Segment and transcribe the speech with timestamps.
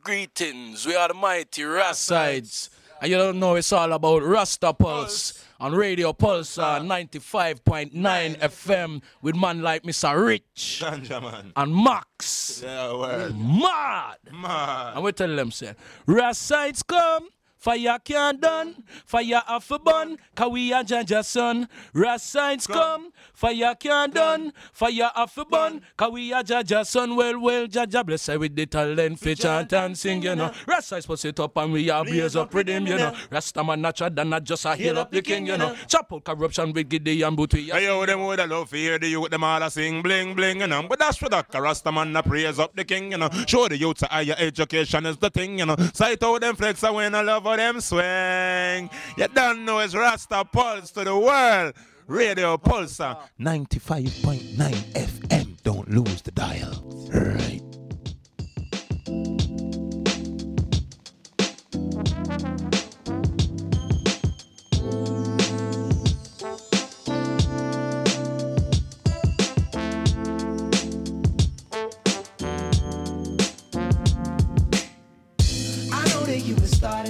[0.00, 0.86] greetings.
[0.86, 2.70] We are the mighty Rassides.
[3.00, 7.92] And you don't know it's all about Rasta Pulse on Radio Pulse uh, 95.9
[8.38, 10.22] FM with man like Mr.
[10.22, 12.62] Rich Ganja and Max.
[12.62, 13.38] Yeah, word.
[13.38, 14.16] Mad.
[14.32, 14.94] Man.
[14.94, 15.74] And we tell them, say,
[16.06, 17.28] Rassides come.
[17.60, 21.68] Fire can't done, fire off a bun, cause we are Jah Jah son.
[21.94, 27.14] Rassides come, fire can't done, fire off a bun, cause we are Jah Jah son.
[27.14, 30.50] Well, well, Jah Jah bless her with the talent, for chant and sing, you know.
[30.66, 33.14] Rassides push it up and we are blaze up with him, you know.
[33.30, 35.76] Rasta man natural than not just a heal up the king, you know.
[35.86, 38.98] Chop out corruption with Gideon, but we Hey, yo, them would a love to hear
[38.98, 40.86] the youth, them all a sing bling bling, you know.
[40.88, 43.28] But that's for that, Rasta man, a praise up the king, you know.
[43.46, 45.76] Show the youth that higher education is the thing, you know.
[45.92, 48.90] Sight out them flex and when I love them swing.
[49.16, 51.74] You don't know it's Rasta Pulse to the world.
[52.06, 54.56] Radio Pulsar 95.9
[54.94, 55.62] FM.
[55.62, 56.82] Don't lose the dial.
[57.12, 57.69] Right.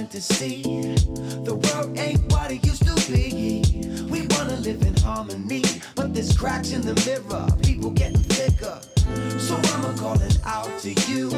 [0.01, 0.61] Starting to see
[1.43, 3.61] the world ain't what it used to be.
[4.09, 5.63] We wanna live in harmony,
[5.95, 8.79] but there's cracks in the mirror, people getting thicker.
[9.37, 11.29] So I'ma calling out to you.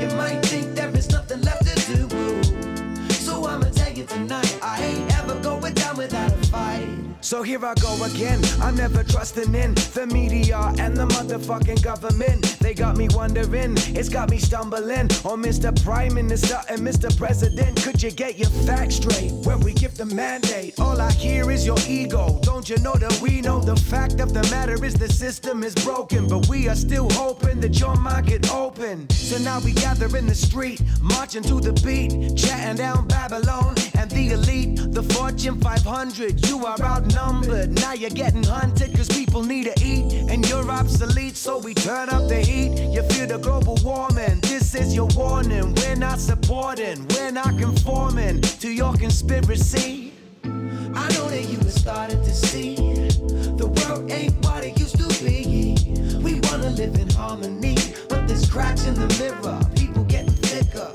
[0.00, 3.12] You might think there is nothing left to do.
[3.14, 7.03] So I'ma tell you tonight, I ain't ever going down without a fight.
[7.24, 8.38] So here I go again.
[8.60, 12.58] I'm never trusting in the media and the motherfucking government.
[12.60, 15.08] They got me wondering, it's got me stumbling.
[15.24, 15.72] Oh, Mr.
[15.82, 17.16] Prime Minister and Mr.
[17.16, 20.78] President, could you get your facts straight when we give the mandate?
[20.78, 22.40] All I hear is your ego.
[22.42, 25.74] Don't you know that we know the fact of the matter is the system is
[25.76, 29.08] broken, but we are still hoping that your mind could open.
[29.08, 34.10] So now we gather in the street, marching to the beat, chatting down Babylon and
[34.10, 36.46] the elite, the Fortune 500.
[36.46, 36.76] You are
[37.16, 37.70] outnumbered.
[37.80, 40.12] Now you're getting hunted cause people need to eat.
[40.30, 42.72] And you're obsolete, so we turn up the heat.
[42.92, 44.40] You feel the global warming.
[44.40, 45.74] This is your warning.
[45.74, 50.12] We're not supporting, we're not conforming to your conspiracy.
[50.44, 55.24] I know that you were starting to see the world ain't what it used to
[55.24, 55.76] be.
[56.22, 57.76] We wanna live in harmony,
[58.08, 60.92] but there's cracks in the mirror, people getting thicker.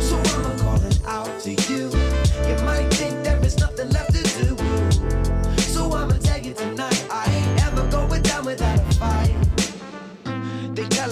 [0.00, 1.90] So I'm calling out to you.
[2.48, 3.91] You might think there is nothing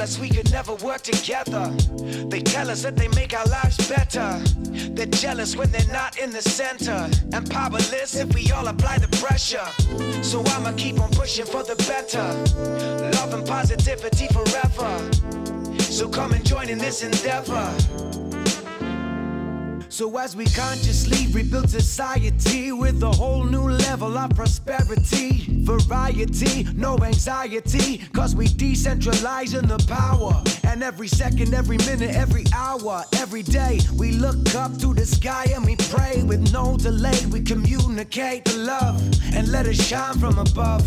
[0.01, 1.67] tell us we could never work together.
[2.31, 4.39] They tell us that they make our lives better.
[4.95, 7.07] They're jealous when they're not in the center.
[7.35, 9.69] And powerless if we all apply the pressure.
[10.23, 12.27] So I'ma keep on pushing for the better.
[13.19, 15.83] Love and positivity forever.
[15.83, 18.40] So come and join in this endeavor.
[19.91, 26.97] So as we consciously rebuild society with a whole new level of prosperity, variety, no
[26.99, 30.43] anxiety, cause we decentralizing the power.
[30.63, 35.47] And every second, every minute, every hour, every day, we look up to the sky
[35.53, 37.27] and we pray with no delay.
[37.27, 39.03] We communicate the love
[39.35, 40.87] and let it shine from above.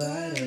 [0.00, 0.37] I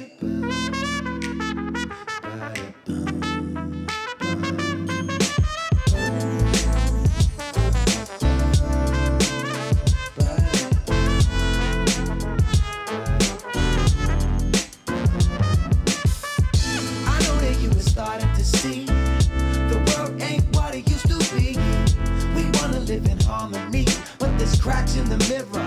[24.81, 25.60] in the mirror,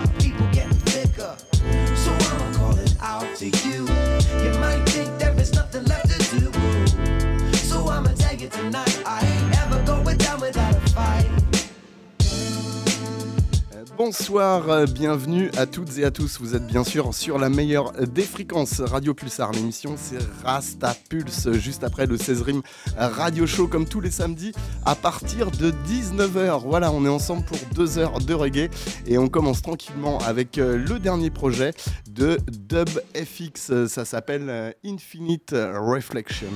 [14.07, 16.39] Bonsoir, euh, bienvenue à toutes et à tous.
[16.39, 19.51] Vous êtes bien sûr sur la meilleure des fréquences Radio Pulsar.
[19.53, 22.61] L'émission c'est Rasta Pulse, juste après le 16 Rim
[22.99, 24.53] Radio Show, comme tous les samedis,
[24.85, 26.61] à partir de 19h.
[26.65, 28.69] Voilà, on est ensemble pour deux heures de reggae
[29.07, 31.73] et on commence tranquillement avec euh, le dernier projet
[32.07, 33.87] de Dub FX.
[33.87, 36.51] Ça s'appelle euh, Infinite Reflection.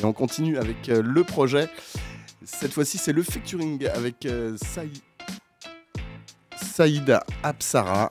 [0.00, 1.68] Et on continue avec le projet.
[2.44, 4.90] Cette fois-ci, c'est le featuring avec euh, Saï.
[6.62, 8.08] Saïda Apsara,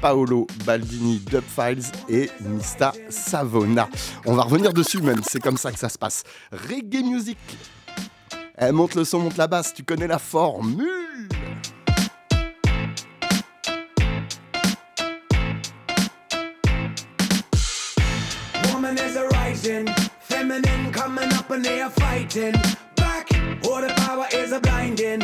[0.00, 3.88] Paolo Baldini, Dub Files et Mista Savona.
[4.26, 6.22] On va revenir dessus même, c'est comme ça que ça se passe.
[6.52, 7.38] Reggae Music.
[8.58, 11.28] Eh, monte le son, monte la basse, tu connais la formule.
[20.28, 22.52] Feminine coming up and they are fighting.
[22.96, 23.30] Back,
[23.66, 25.22] all power is a blinding.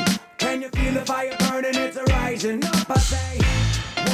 [0.50, 1.76] Can you feel the fire burning?
[1.76, 3.38] It's a rising up, I say.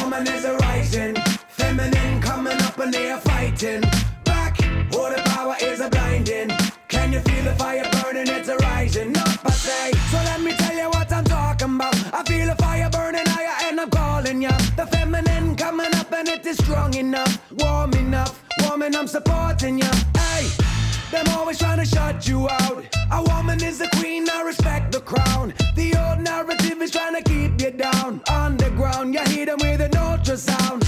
[0.02, 1.16] Woman is a rising.
[1.48, 3.80] Feminine coming up and they are fighting.
[4.22, 4.60] Back,
[4.92, 6.50] all the power is a blinding.
[6.88, 8.28] Can you feel the fire burning?
[8.28, 9.92] It's a rising up, I say.
[10.10, 11.96] So let me tell you what I'm talking about.
[12.12, 14.54] I feel the fire burning higher and I'm calling ya.
[14.76, 19.78] The feminine coming up and it is strong enough, warm enough, warm and I'm supporting
[19.78, 19.90] ya.
[20.14, 20.85] Hey.
[21.10, 22.84] Them always trying to shut you out.
[23.12, 25.54] A woman is a queen, I respect the crown.
[25.76, 28.20] The old narrative is trying to keep you down.
[28.28, 30.84] Underground, you hear them with an ultrasound.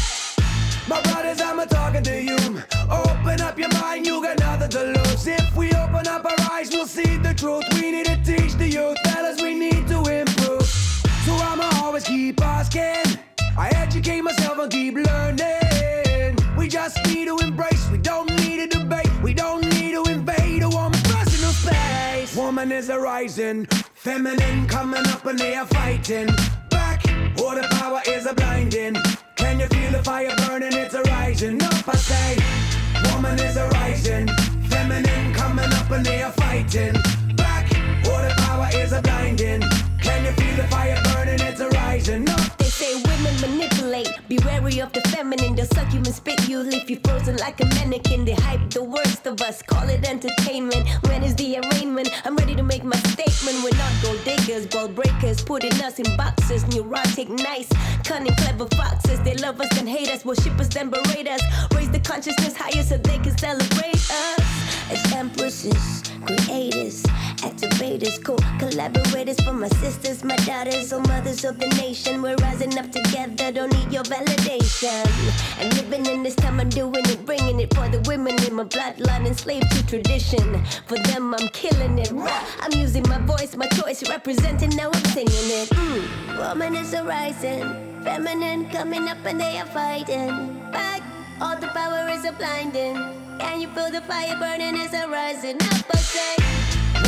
[0.88, 2.62] My brothers, I'm a talking to you.
[2.90, 5.26] Open up your mind, you got nothing to lose.
[5.26, 7.64] If we open up our eyes, we'll see the truth.
[7.74, 10.66] We need to teach the youth, fellas, we need to improve.
[11.26, 13.20] So I'ma always keep asking.
[13.56, 16.36] I educate myself and keep learning.
[16.56, 18.37] We just need to embrace, we don't
[22.58, 26.26] Woman is a rising, feminine coming up and they are fighting.
[26.70, 27.04] Back,
[27.54, 28.96] the power is a blinding.
[29.36, 30.72] Can you feel the fire burning?
[30.72, 32.36] It's a rising up, I say.
[33.12, 34.26] Woman is a rising,
[34.68, 36.94] feminine coming up and they are fighting.
[37.36, 37.68] Back,
[38.22, 39.62] the power is a blinding.
[40.02, 41.07] Can you feel the fire burning?
[43.40, 44.10] Manipulate.
[44.28, 45.54] Be wary of the feminine.
[45.54, 48.24] They'll suck you and spit you, leave you frozen like a mannequin.
[48.24, 50.88] They hype the worst of us, call it entertainment.
[51.06, 52.08] When is the arraignment?
[52.26, 53.62] I'm ready to make my statement.
[53.62, 56.66] We're not gold diggers, ball breakers, putting us in boxes.
[56.68, 57.68] Neurotic, nice,
[58.04, 59.20] cunning, clever foxes.
[59.22, 61.42] They love us and hate us, worship us then berate us.
[61.74, 64.67] Raise the consciousness higher so they can celebrate us.
[64.90, 67.02] As empresses, creators,
[67.44, 72.22] activators, co collaborators for my sisters, my daughters, or mothers of the nation.
[72.22, 75.06] We're rising up together, don't need your validation.
[75.60, 78.64] And living in this time, I'm doing it, bringing it for the women in my
[78.64, 80.64] bloodline, enslaved to tradition.
[80.86, 82.12] For them, I'm killing it.
[82.60, 85.68] I'm using my voice, my choice, representing, now I'm singing it.
[85.70, 86.38] Mm.
[86.38, 87.62] Woman is a rising,
[88.04, 91.02] feminine coming up, and they are fighting back.
[91.40, 93.27] All the power is a blinding.
[93.38, 94.74] Can you feel the fire burning?
[94.80, 96.36] It's a rising up, I say.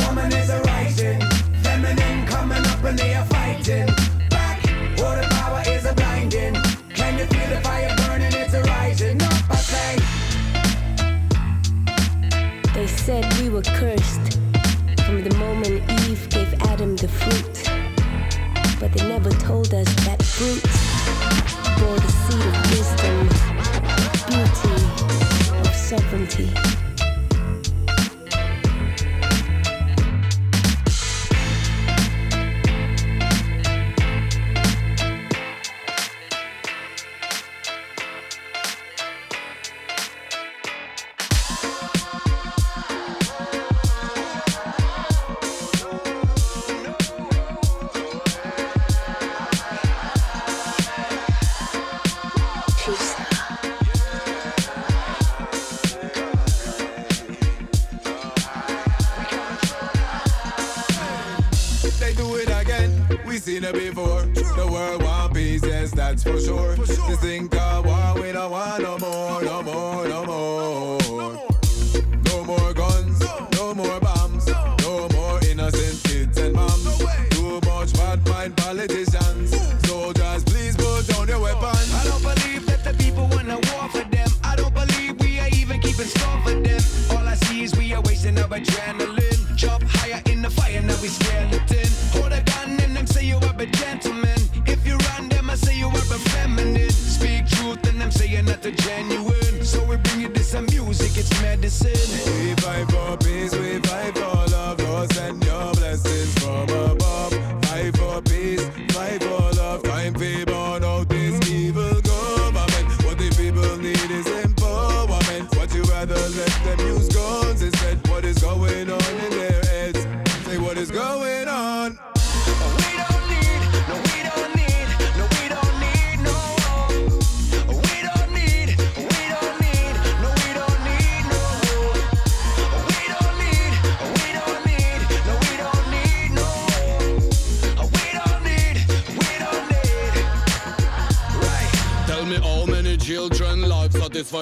[0.05, 1.21] Woman is a rising,
[1.61, 3.87] feminine coming up and they are fighting.
[4.29, 6.55] Back, the power is a blinding.
[6.93, 8.33] Can you feel the fire burning?
[8.33, 9.97] It's a rising up, I say.
[12.73, 14.10] They said we were cursed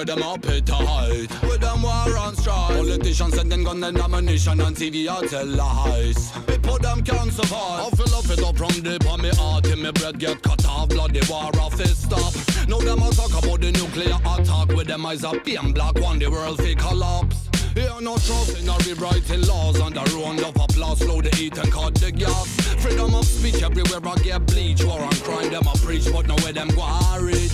[0.00, 1.30] for them appetite.
[1.42, 2.76] With them war on strike.
[2.76, 6.32] Politicians sending gun and ammunition and TV or tell lies.
[6.46, 7.86] People them can't survive.
[7.86, 9.66] I feel off it up from deep on me heart.
[9.66, 10.88] In me bread get cut off.
[10.88, 12.32] Bloody war off stop.
[12.68, 14.68] Now them all talk about the nuclear attack.
[14.68, 15.94] With them eyes up being black.
[15.96, 17.48] when the world fi collapse.
[17.74, 21.56] Here no trust in our rewriting laws On the round of applause, slow the heat
[21.56, 22.48] and cut the gas
[22.82, 26.34] Freedom of speech everywhere I get bleach War on crime, them I preach But now
[26.38, 27.49] where them go I reach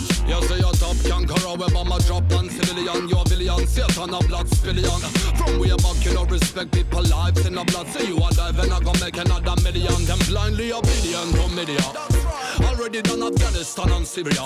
[0.56, 3.08] ville jag top kan Karawe my drop on civilian?
[3.10, 5.00] Your viljan ser att han har blivit spillian
[5.38, 7.86] From way back you know respect people lives in a blood.
[7.92, 10.00] Say you alive and I gon' make another million.
[10.08, 11.86] Them blindly obedient to media.
[12.68, 14.44] Already done Afghanistan and Syria.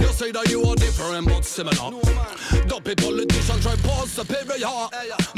[0.00, 1.90] You say that you are different but similar.
[2.68, 4.76] Dopey politician try pause superior.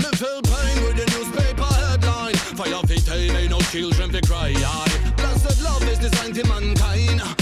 [0.03, 2.39] Me feel pain with the newspaper headline.
[2.59, 4.53] Fire fi tame, no children to cry
[5.17, 7.36] Blessed love is designed to mankind.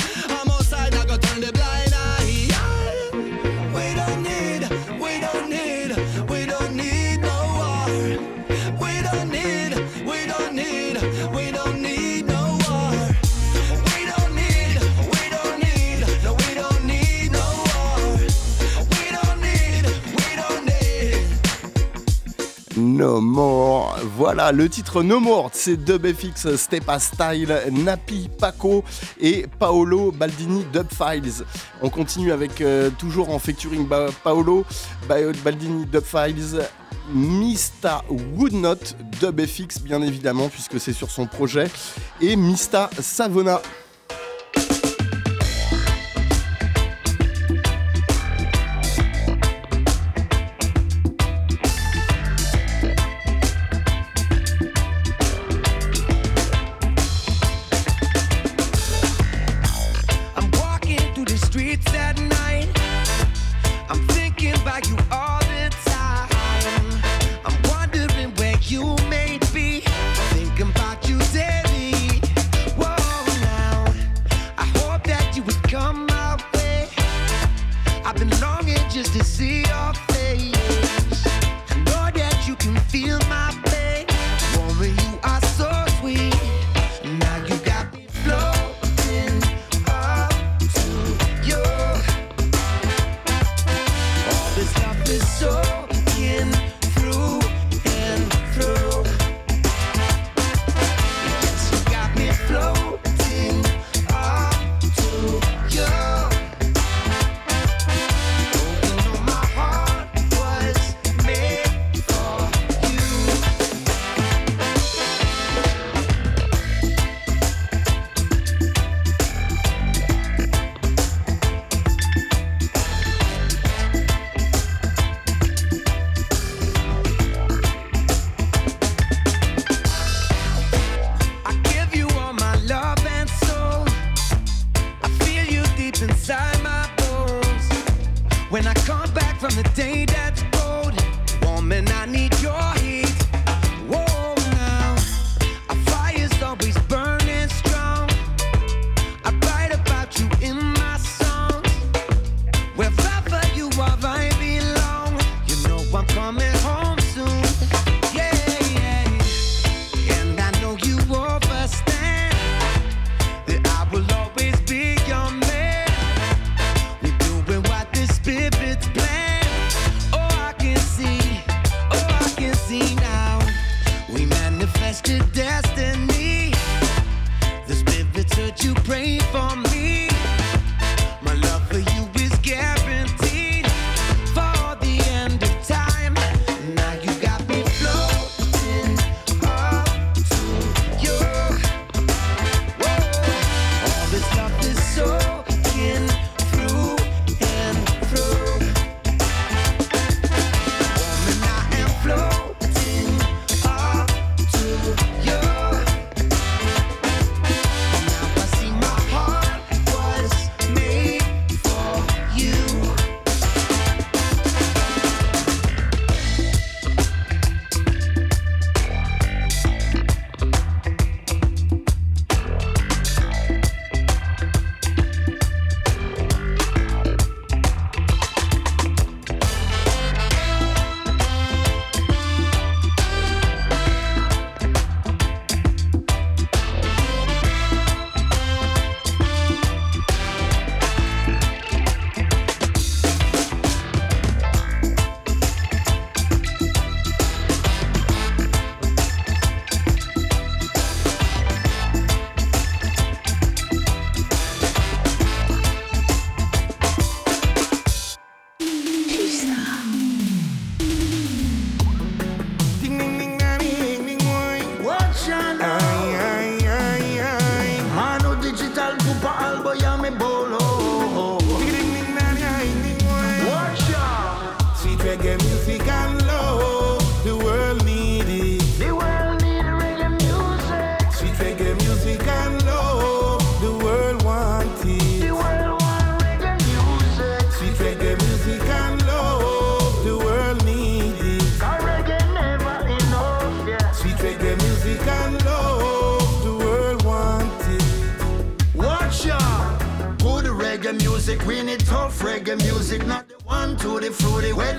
[24.25, 28.83] Voilà, le titre No More, c'est DubFX, Stepa Style, Napi Paco
[29.21, 31.45] et Paolo Baldini Dub Files.
[31.83, 33.87] On continue avec euh, toujours en featuring
[34.23, 34.65] Paolo
[35.07, 36.63] Baldini Dub Files,
[37.13, 41.67] Mista Woodnot, DubFX bien évidemment puisque c'est sur son projet,
[42.23, 43.61] et Mista Savona.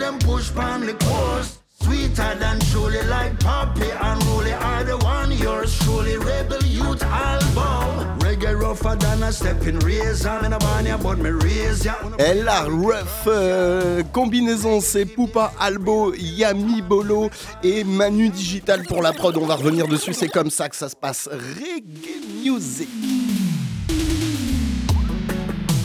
[0.06, 1.60] Them push pan the course.
[1.82, 6.18] Sweeter than truly, like Poppy and Rolly are the one yours truly.
[6.18, 8.20] Rebel Youth album.
[8.20, 10.30] Reggae rougher than a stepping razor.
[10.30, 11.96] I'm in a barnyard, but me raise ya.
[12.18, 17.30] Et la rough euh, combinaison, c'est Poupa Albo, Yami Bolo
[17.64, 19.38] et Manu Digital pour la prod.
[19.38, 21.30] On va revenir dessus, c'est comme ça que ça se passe.
[21.32, 22.90] Reggae Music.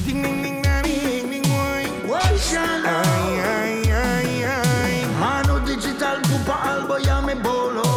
[0.07, 1.41] Ding ding ding ding ding ding
[6.41, 7.90] digital Puppa Albo ya me bolo.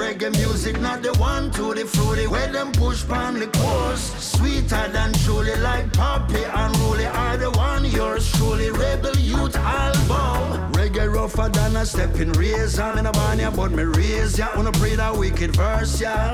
[0.00, 2.26] Reggae music, not the one to the fruity.
[2.26, 4.04] Where them push pan the course.
[4.32, 8.70] Sweeter than truly, like Poppy and Rolly are the one yours truly.
[8.70, 10.72] Rebel Youth album.
[10.72, 12.82] Reggae rougher than a stepping razor.
[12.82, 14.48] I'm in a barnyard, but me raise ya.
[14.56, 16.32] Wanna pray that wicked verse, yeah.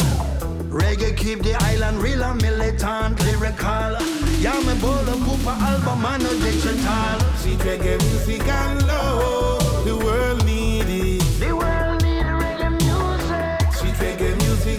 [0.71, 3.93] Reggae keep the island real and militant, lyrical.
[4.39, 7.19] Yeah, me bowl of Poopa album and no digital.
[7.41, 10.36] Sweet reggae music and love, the world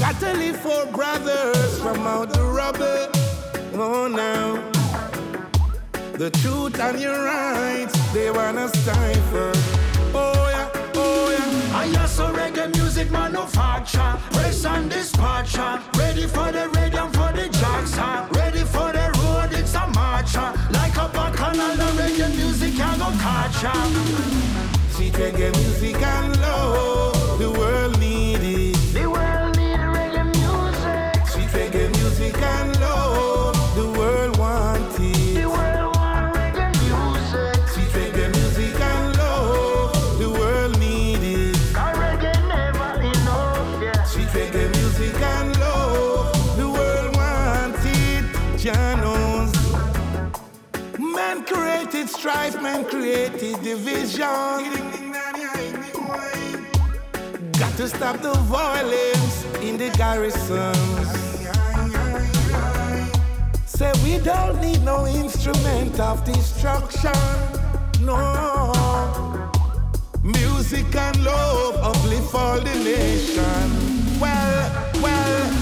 [0.00, 3.10] We got to live for brothers from out the rubble.
[3.74, 4.56] Oh, now.
[6.16, 9.52] The truth and your rights, they wanna stifle.
[10.14, 11.76] Oh yeah, oh yeah.
[11.76, 14.16] I hear so reggae music manufacture.
[14.30, 15.82] Press and dispatcher.
[15.98, 18.26] Ready for the radium for the jackson.
[18.32, 20.50] Ready for the road, it's a marcher.
[20.70, 23.60] Like a bacchanal, the reggae music can go catch.
[24.94, 27.19] Sweet reggae music and love,
[52.08, 54.24] strife, man created division.
[57.58, 61.08] Got to stop the violence in the garrisons.
[63.66, 67.12] Say we don't need no instrument of destruction.
[68.00, 69.50] No.
[70.22, 74.20] Music and love uplift all the nation.
[74.20, 75.52] Well, well,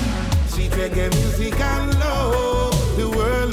[0.48, 3.47] sweet reggae music and love, the world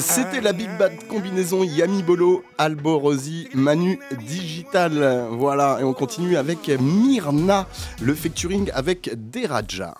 [0.00, 5.28] C'était la Big Bad combinaison Yami Bolo, Albo Rosi, Manu Digital.
[5.30, 7.66] Voilà, et on continue avec Myrna,
[8.00, 9.94] le featuring avec Deraja.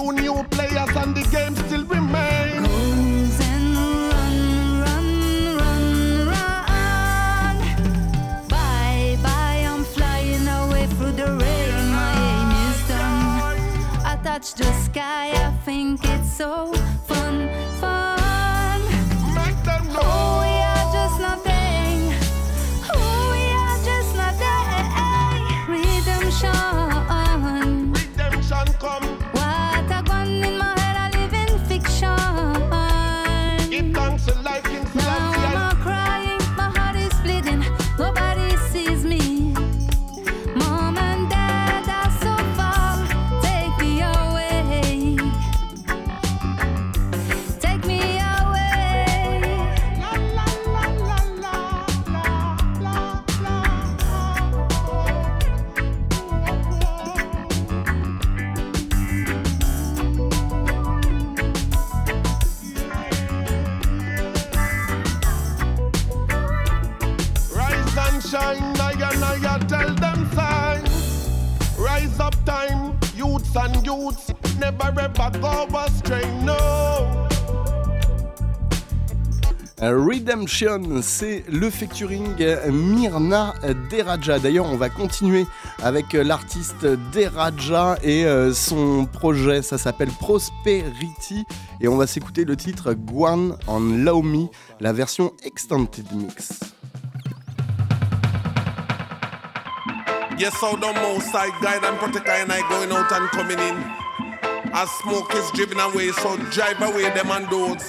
[0.00, 2.62] Few new players and the game still remain.
[2.62, 3.76] Goes and
[4.10, 7.56] run, run, run, run.
[8.48, 11.90] Bye, bye, I'm flying away through the rain.
[11.92, 14.04] My aim is done.
[14.04, 16.72] I touch the sky, I think it's so
[76.44, 76.54] no.
[79.80, 82.36] Redemption, c'est le featuring
[82.70, 83.54] Myrna
[83.90, 84.38] Deraja.
[84.38, 85.46] D'ailleurs, on va continuer
[85.82, 89.62] avec l'artiste Deraja et euh, son projet.
[89.62, 91.44] Ça s'appelle Prosperity.
[91.80, 94.46] Et on va s'écouter le titre Guan on Me,
[94.80, 96.60] la version Extended Mix.
[100.40, 103.58] Yes, so the most I guide and protect I and I going out and coming
[103.58, 103.76] in.
[104.72, 107.86] As smoke is driven away, so drive away them and those.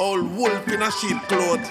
[0.00, 1.70] All wolf in a sheep cloth.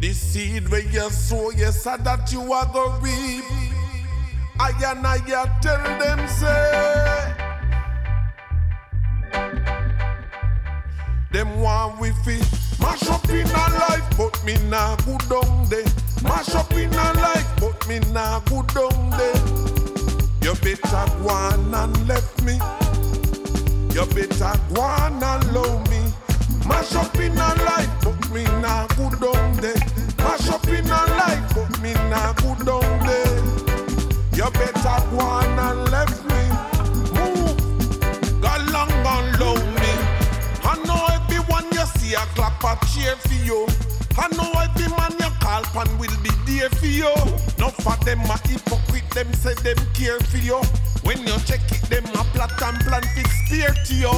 [0.00, 3.44] The seed where you sow, yes, and that you are gonna reap.
[4.58, 5.18] I and I
[5.62, 7.36] tell them say.
[11.30, 15.84] Them want we fi mash up in a life, but me nah go down there.
[16.22, 19.40] Mash up in a life, but me nah go down there.
[20.42, 22.54] You better go on and left me.
[23.94, 26.02] You better go on and love me.
[26.66, 29.74] Mash up in a life, but me nah go down there.
[30.18, 33.36] Mash up in a life, but me nah go down there.
[34.36, 36.59] You better go on and left me.
[42.60, 43.66] See a clap a cheer for you.
[44.18, 47.14] I know every man you call pan will be there for you.
[47.58, 50.60] Not for them a hypocrite, them say them care for you.
[51.02, 54.12] When you check it, them a plot and plan to spear to you.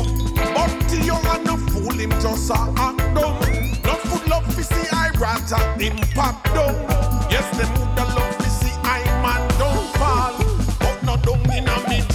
[0.54, 3.38] But to you and no fool him just a act dumb.
[3.84, 6.74] No food love to see I rather him pop down.
[7.30, 10.34] Yes, them would love to see I man don't fall.
[10.80, 12.11] But no down in a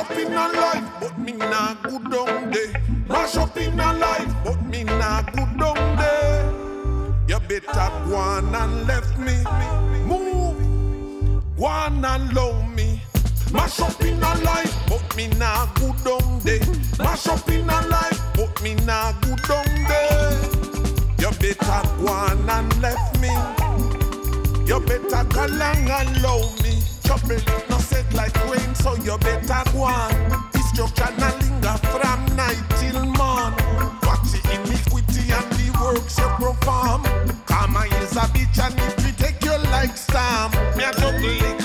[0.00, 2.72] up in a life, but me nah good down there.
[3.06, 6.52] Mash up in a life, but me nah good down there.
[7.28, 9.36] You better go on and left me.
[10.06, 13.02] Move, go on and love me.
[13.52, 16.66] Mash up in a life, but me nah good down there.
[16.98, 20.32] Mash up in a life, but me nah good down there.
[21.20, 23.32] You better go on and left me.
[24.66, 26.80] You better go along and love me.
[27.10, 30.12] Trouble no set like rain, so you better go on.
[30.52, 33.52] Destruction a linger from night till morn.
[34.06, 37.02] Watch the iniquity and the works you perform.
[37.46, 40.52] Karma is a bitch and it will take you like storm.
[40.76, 41.59] Me a juggle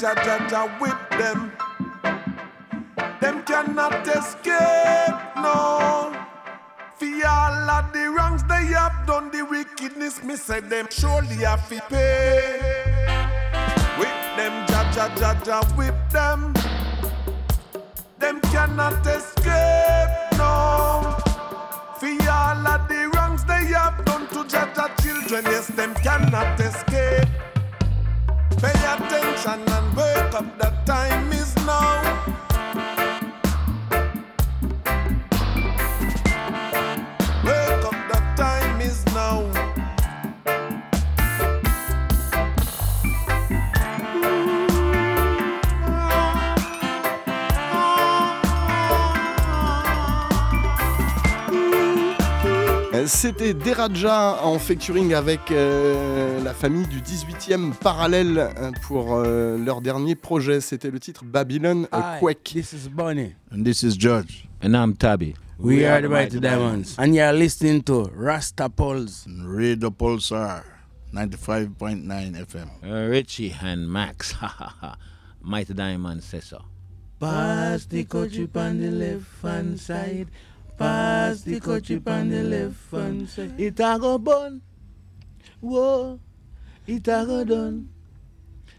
[0.00, 0.68] ja ja ja
[53.78, 60.16] Deraja en featuring avec euh, la famille du 18e parallèle euh, pour euh, leur dernier
[60.16, 60.60] projet.
[60.60, 62.42] C'était le titre Babylon a Quake.
[62.42, 63.36] This is Bonnie.
[63.52, 64.48] And this is George.
[64.64, 65.36] And I'm Tabby.
[65.60, 66.96] We, are the Mighty Diamonds.
[66.98, 69.28] And you're listening to Rasta Pulse.
[69.28, 70.64] Radio Pulsar
[71.14, 72.68] 95.9 FM.
[72.82, 74.34] Uh, Richie and Max.
[75.40, 76.64] Mighty Diamond says so.
[77.20, 80.26] Pass the coach on the left hand side.
[80.78, 83.58] Pass the kouchie on the left hand side.
[83.58, 84.62] It a go bun.
[85.60, 86.20] Whoa.
[86.86, 87.88] It a go done.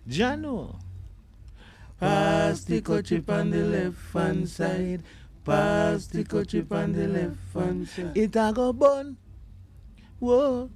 [0.07, 0.79] Jano.
[1.99, 5.03] Pass the kouchie on the left hand side.
[5.43, 8.17] Pass the kouchie on the left hand side.
[8.17, 9.17] It a go bun.
[10.19, 10.69] Whoa.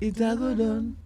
[0.00, 0.96] It a go done.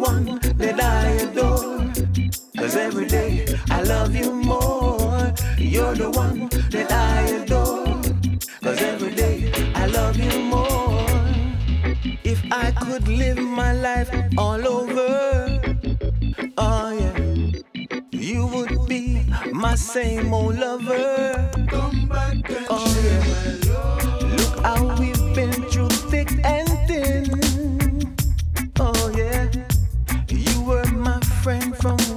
[0.00, 1.92] One that I adore.
[2.56, 5.32] Cause every day I love you more.
[5.58, 8.00] You're the one that I adore.
[8.62, 11.06] Cause every day I love you more.
[12.24, 15.60] If I could live my life all over,
[16.56, 17.18] oh yeah,
[18.10, 19.22] you would be
[19.52, 21.50] my same old lover.
[21.68, 27.39] Come back and oh yeah, look how we've been through thick and thin.
[31.42, 32.09] Friend from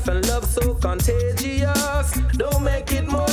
[0.00, 3.29] life and love so contagious, don't make it more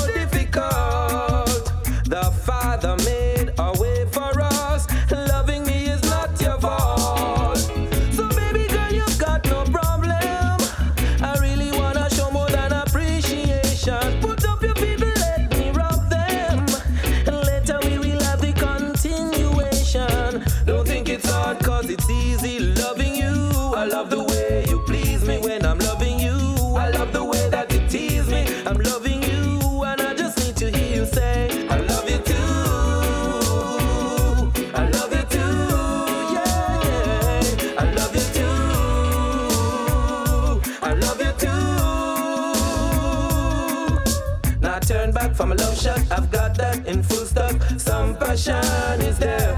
[45.38, 47.61] For my love shot, I've got that in full stock.
[47.77, 49.55] Some passion is there.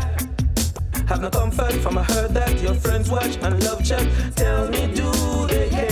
[1.07, 4.05] Have no comfort from a heard that your friends watch and love chat.
[4.35, 5.09] Tell me, do
[5.47, 5.88] they care?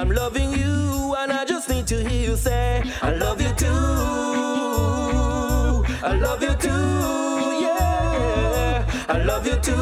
[0.00, 3.66] I'm loving you, and I just need to hear you say, I love you too.
[6.02, 6.70] I love you too,
[7.60, 8.82] yeah.
[9.10, 9.74] I love you too.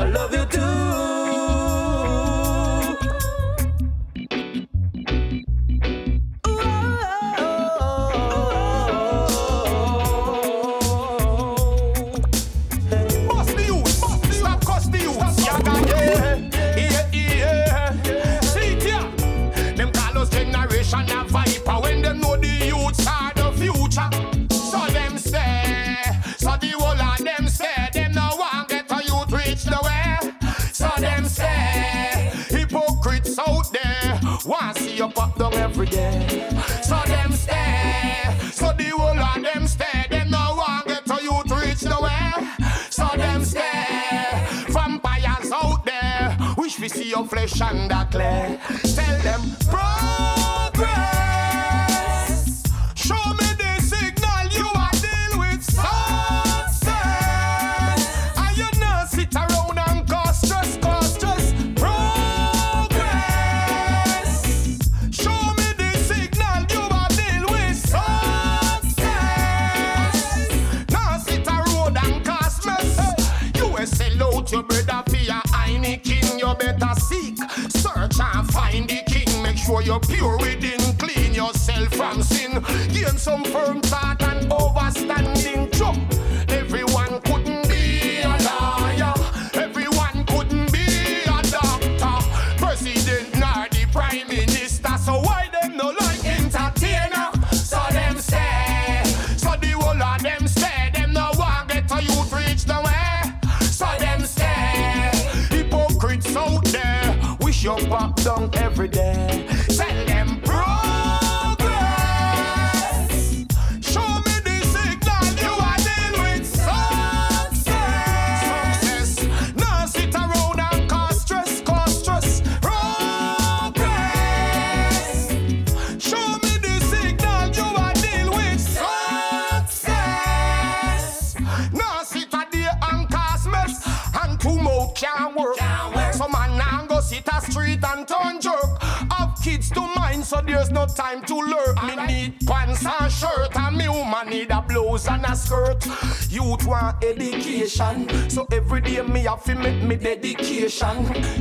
[0.00, 1.21] I love you too.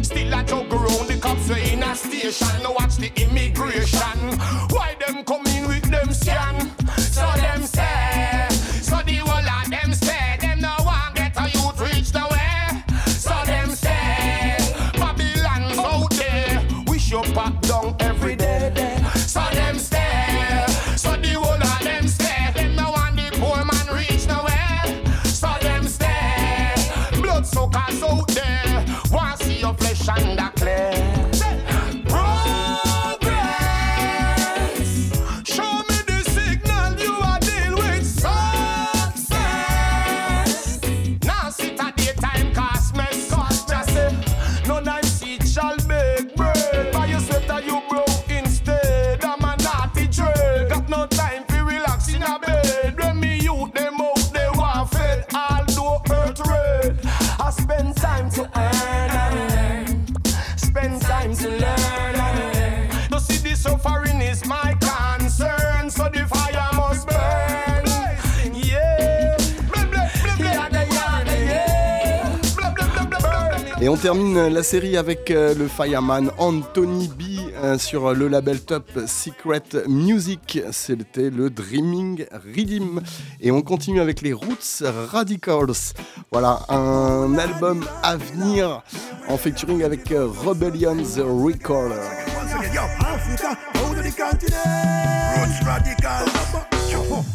[0.03, 2.70] Still I jog around the cops were in a station.
[74.02, 79.62] termine la série avec euh, le fireman Anthony B euh, sur le label Top Secret
[79.88, 80.60] Music.
[80.72, 83.02] C'était le Dreaming Redeem.
[83.41, 84.82] Et on continue avec les Roots
[85.12, 85.93] Radicals.
[86.32, 88.82] Voilà, un album à venir
[89.28, 92.02] en featuring avec euh, Rebellion's Recorder.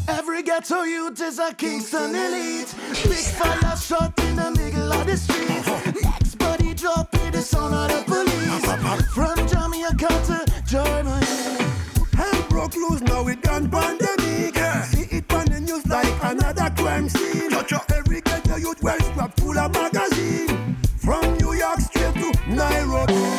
[0.08, 0.42] Every
[1.38, 2.74] a Kingston elite.
[3.04, 6.15] Big fire shot in the middle of the street.
[6.76, 9.06] drop in the sound of the police.
[9.14, 11.26] From Jamaica to Germany.
[12.14, 14.54] Hell broke loose now we done pandemic.
[14.54, 14.82] Yeah.
[14.82, 17.50] See it on the news like another crime scene.
[17.50, 17.84] Cha-cha.
[17.94, 20.76] Every ghetto youth well strapped full of magazine.
[20.98, 23.35] From New York straight to Nairobi.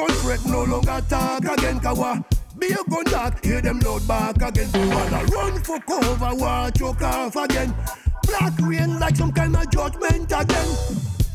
[0.00, 2.24] Skull fret no longer talk again kawa.
[2.58, 4.70] Be a gun talk, hear them loud back again.
[4.72, 7.74] Wanna run for cover, war choke off again.
[8.22, 10.68] Black rain like some kind of judgment again.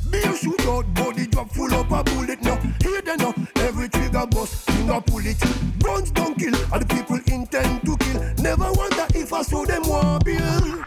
[0.10, 2.58] Be a shootout, body drop full up a bullet now.
[2.82, 5.40] Hear them now, every trigger bust, finger pull it.
[5.84, 8.20] Guns don't kill, and the people intend to kill.
[8.42, 10.84] Never wonder if I saw them war bill.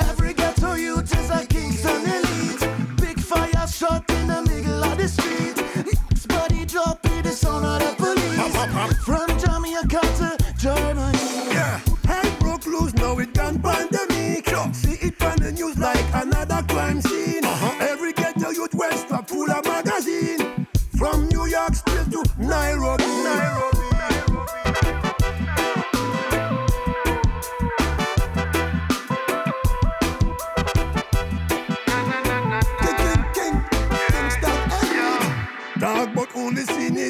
[0.00, 2.96] Every ghetto youth is a Kingston elite.
[2.96, 4.15] Big fire shot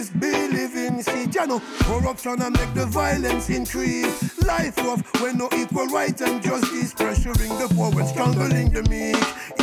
[0.07, 1.03] is believing.
[1.03, 4.39] See, Jano, corruption and make the violence increase.
[4.45, 6.95] Life rough when no equal rights and justice.
[6.95, 9.17] Pressuring the poor and strangling the meek.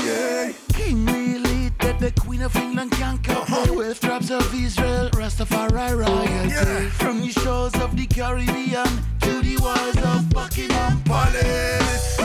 [0.06, 0.52] Yeah.
[0.74, 3.74] King really that the Queen of England can conquer uh-huh.
[3.74, 6.89] with traps of Israel, Rastafari royalty.
[6.89, 8.91] From the shores of the Caribbean
[9.22, 12.20] to the walls of Buckingham Palace.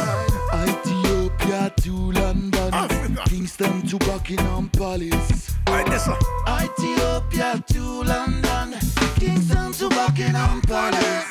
[0.55, 2.98] Ethiopia to London, ah.
[3.27, 5.55] Kingston to Buckingham Palace.
[5.69, 8.79] Ethiopia to London,
[9.17, 11.27] Kingston to Buckingham Palace.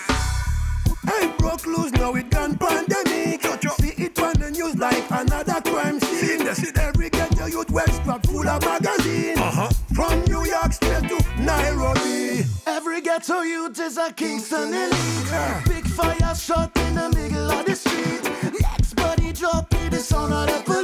[1.06, 3.42] I broke loose, now it gone pandemic.
[3.80, 6.54] See it on the news like another crime scene.
[6.56, 9.38] See every ghetto youth west strap full of magazine.
[9.38, 9.70] Uh-huh.
[9.94, 12.46] From New York straight to Nairobi.
[12.66, 15.66] Every ghetto youth is a Kingston elite.
[15.68, 18.24] Big fire shot in the middle of the street.
[18.62, 20.77] Next body drop the sound of the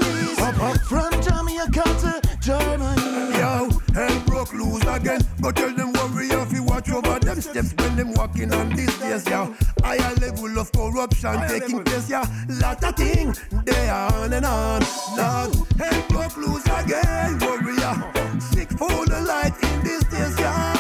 [4.94, 5.22] again.
[5.42, 8.96] Go tell them warrior if you watch over them steps when them walking on this
[8.98, 9.54] place, yo.
[9.84, 12.24] Higher level of corruption taking place, yeah.
[12.48, 13.34] Lot of thing,
[13.66, 14.82] they are on and on.
[15.18, 17.96] Lord, hell broke loose again, warrior.
[18.40, 20.74] Sick for the light in this place, yeah.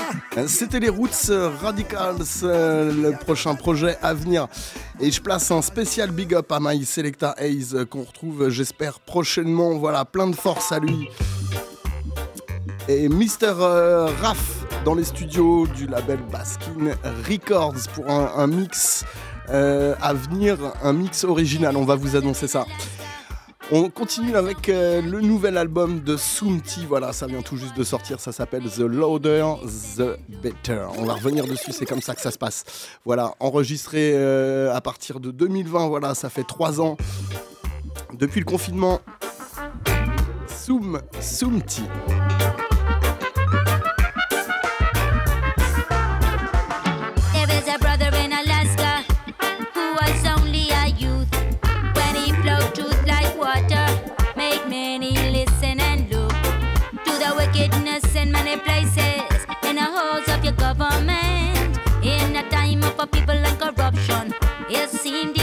[0.47, 1.29] C'était les Roots
[1.61, 4.47] Radicals, euh, le prochain projet à venir.
[4.99, 8.99] Et je place un spécial big up à My Selecta Hayes euh, qu'on retrouve, j'espère,
[8.99, 9.75] prochainement.
[9.75, 11.07] Voilà, plein de force à lui.
[12.87, 16.95] Et Mister euh, Raff dans les studios du label Baskin
[17.29, 19.05] Records pour un, un mix
[19.49, 21.77] euh, à venir, un mix original.
[21.77, 22.65] On va vous annoncer ça.
[23.71, 26.85] On continue avec euh, le nouvel album de Soumti.
[26.85, 28.19] Voilà, ça vient tout juste de sortir.
[28.19, 29.45] Ça s'appelle The Louder,
[29.97, 30.85] The Better.
[30.97, 31.71] On va revenir dessus.
[31.71, 32.65] C'est comme ça que ça se passe.
[33.05, 35.87] Voilà, enregistré euh, à partir de 2020.
[35.87, 36.97] Voilà, ça fait trois ans
[38.13, 38.99] depuis le confinement.
[40.47, 41.83] Soum, Soumti.
[63.07, 64.33] People and corruption,
[64.69, 65.42] it seemed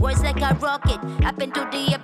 [0.00, 0.98] words like a rocket.
[1.24, 1.99] I've been through the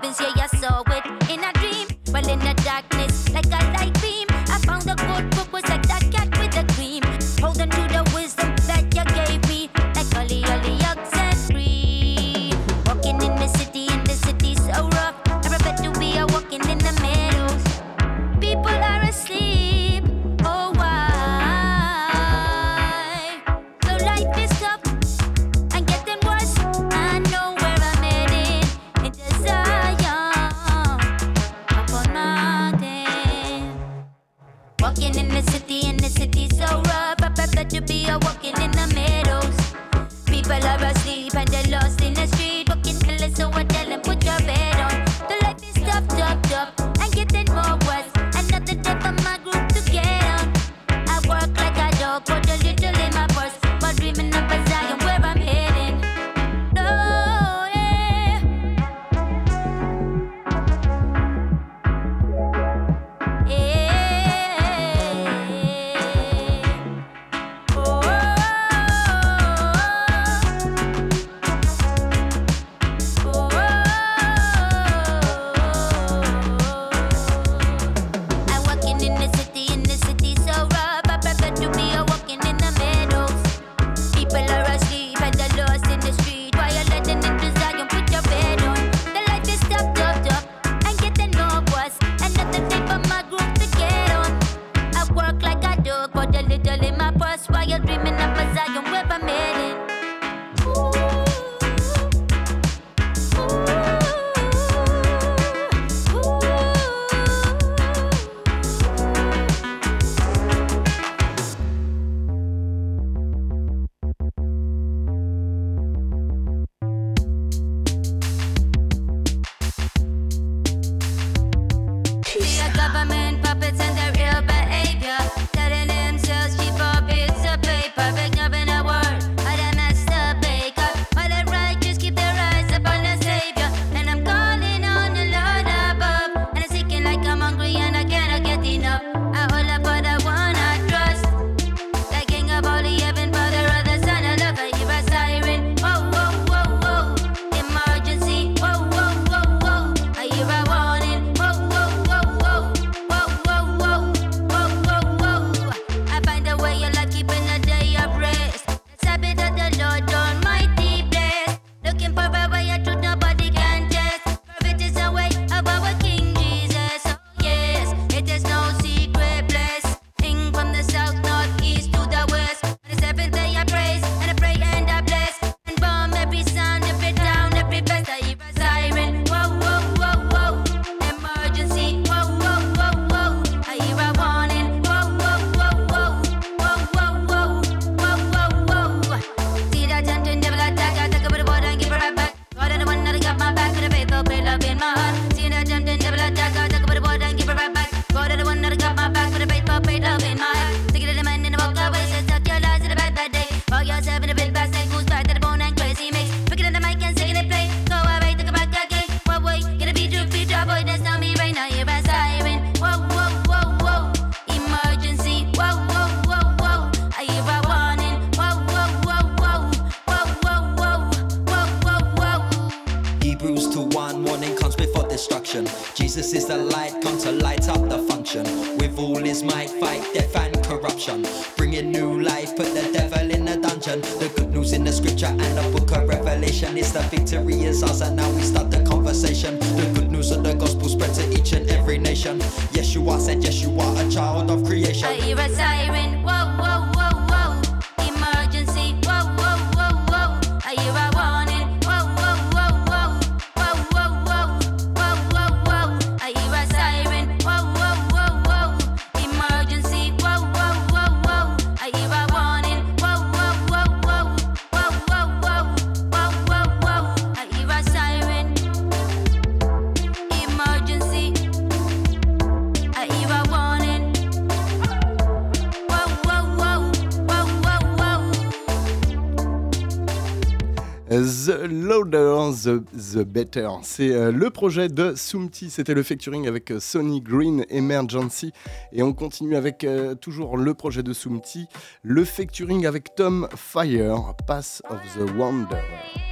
[282.96, 283.68] the Better.
[283.82, 288.52] C'est euh, le projet de Sumti, c'était le facturing avec euh, Sony Green Emergency.
[288.92, 291.66] Et on continue avec euh, toujours le projet de Sumti,
[292.02, 296.25] le featuring avec Tom Fire, Pass of the Wanderer.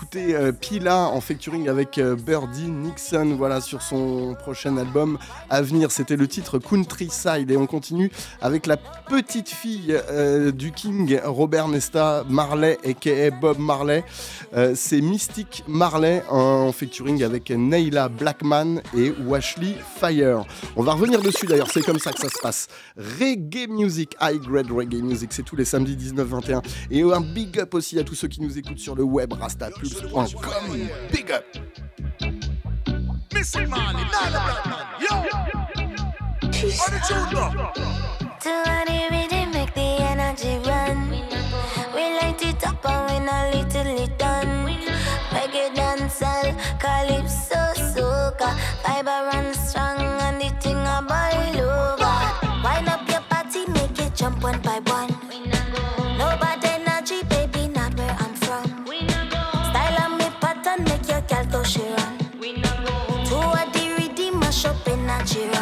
[0.00, 5.18] écouter euh, Pila en featuring avec euh, Birdie Nixon voilà, sur son prochain album
[5.50, 5.90] à venir.
[5.90, 7.50] C'était le titre Countryside.
[7.50, 13.30] Et on continue avec la petite fille euh, du King, Robert Nesta Marley, a.k.a.
[13.30, 14.02] Bob Marley.
[14.54, 20.46] Euh, c'est Mystic Marley en featuring avec Neila Blackman et Washley Fire.
[20.76, 22.68] On va revenir dessus d'ailleurs, c'est comme ça que ça se passe.
[22.96, 26.62] Reggae Music, High Grade Reggae Music, c'est tous les samedis 19-21.
[26.90, 29.70] Et un big up aussi à tous ceux qui nous écoutent sur le web Rasta
[29.70, 30.88] Plus News on coming.
[31.10, 31.44] Big up.
[33.34, 35.16] Missy Marley, Nailah Blackman, yo.
[36.36, 37.30] On the tune,
[38.40, 38.52] To
[38.86, 41.09] really make the energy run.
[65.36, 65.59] you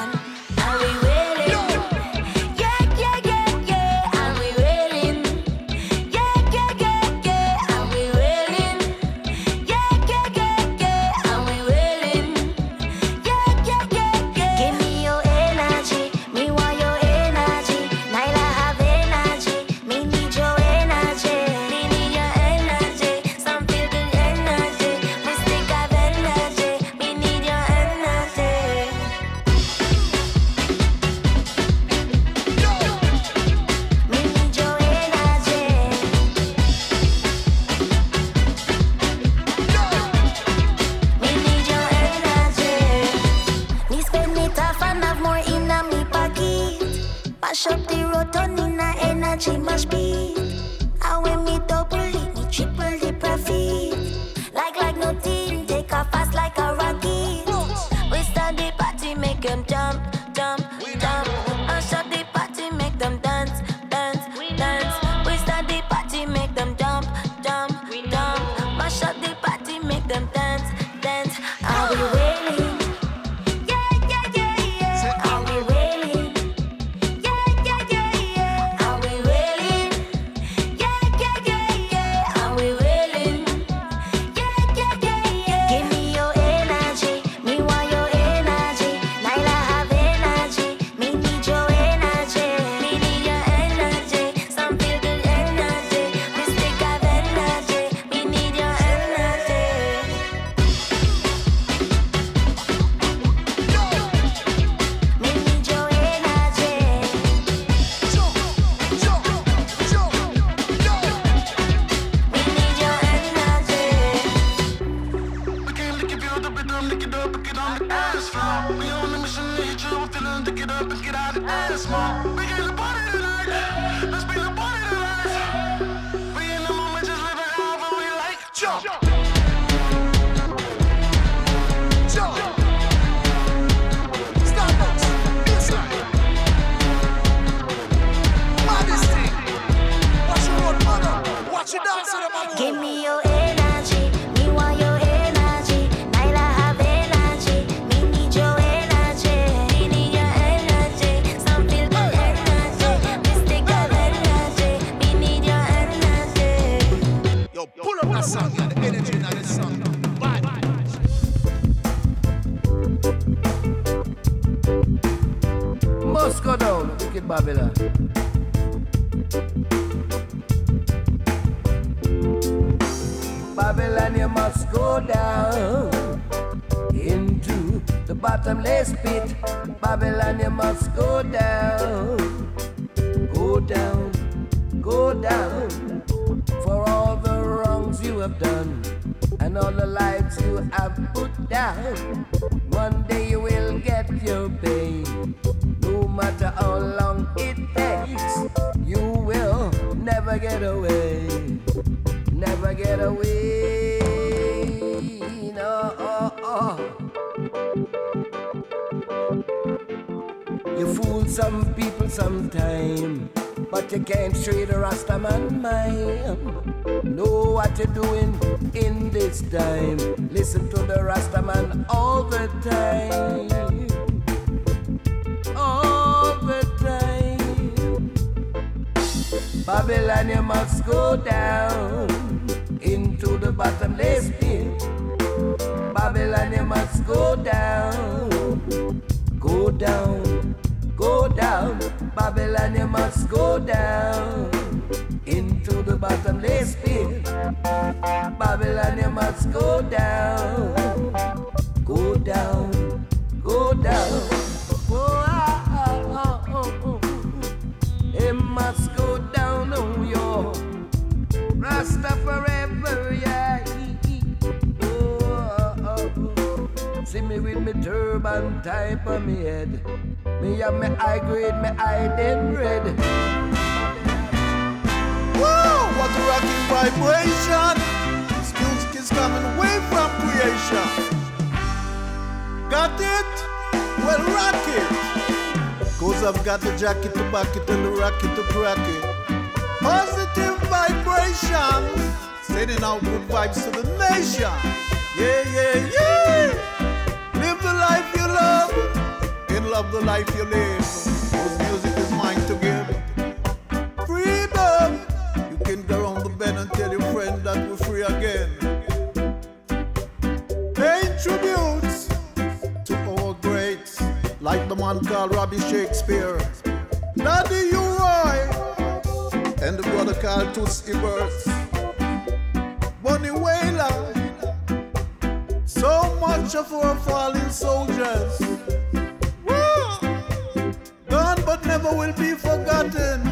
[331.88, 333.22] never will be forgotten.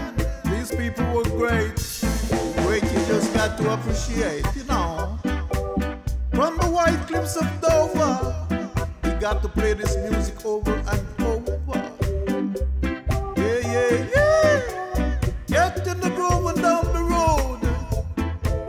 [0.45, 1.74] These people were great,
[2.59, 5.19] great you just got to appreciate, you know.
[6.33, 8.35] From the white cliffs of Dover,
[9.03, 11.59] we got to play this music over and over.
[13.37, 15.19] Yeah, yeah, yeah.
[15.47, 17.61] Get in the groove and down the road.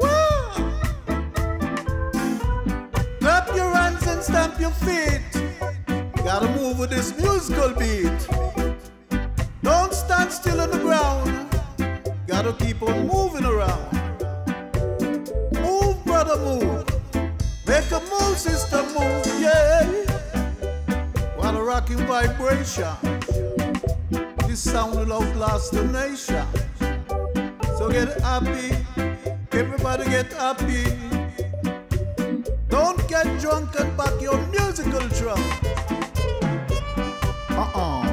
[0.01, 0.53] Wow.
[3.19, 5.21] Clap your hands and stamp your feet.
[6.23, 8.46] Gotta move with this musical beat
[10.37, 11.49] still on the ground.
[12.27, 13.85] Gotta keep on moving around.
[15.65, 16.85] Move, brother, move.
[17.65, 19.83] Make a move, sister, move, yeah.
[21.37, 22.93] What a rocking vibration.
[24.47, 26.45] This sound will outlast the nation.
[27.77, 28.77] So get happy.
[29.51, 30.85] Everybody get happy.
[32.69, 35.41] Don't get drunk and back your musical drum.
[37.49, 38.06] Uh-uh.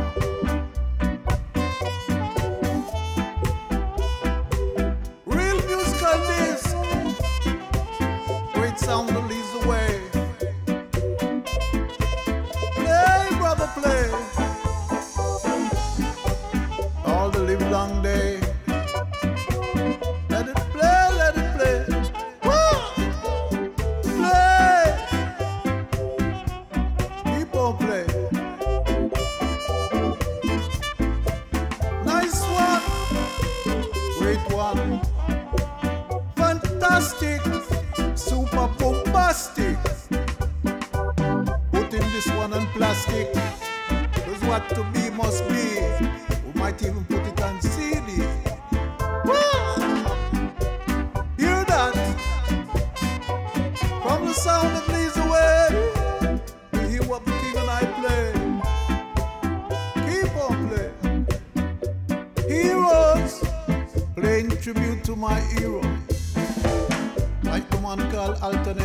[65.14, 65.80] to my hero,
[67.44, 67.78] like the
[68.10, 68.83] called Alternate.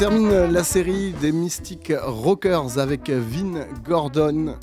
[0.00, 4.56] Termine la série des Mystic Rockers avec Vin Gordon.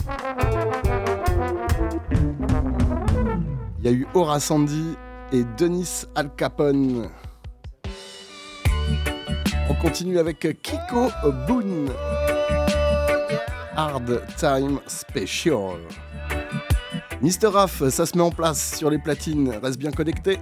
[3.77, 4.95] Il y a eu Aura Sandy
[5.31, 7.11] et Denis Al Capone.
[9.69, 11.11] On continue avec Kiko
[11.47, 11.91] Boone.
[13.75, 15.77] Hard Time Special.
[17.21, 19.53] Mister Raff, ça se met en place sur les platines.
[19.61, 20.39] Reste bien connecté.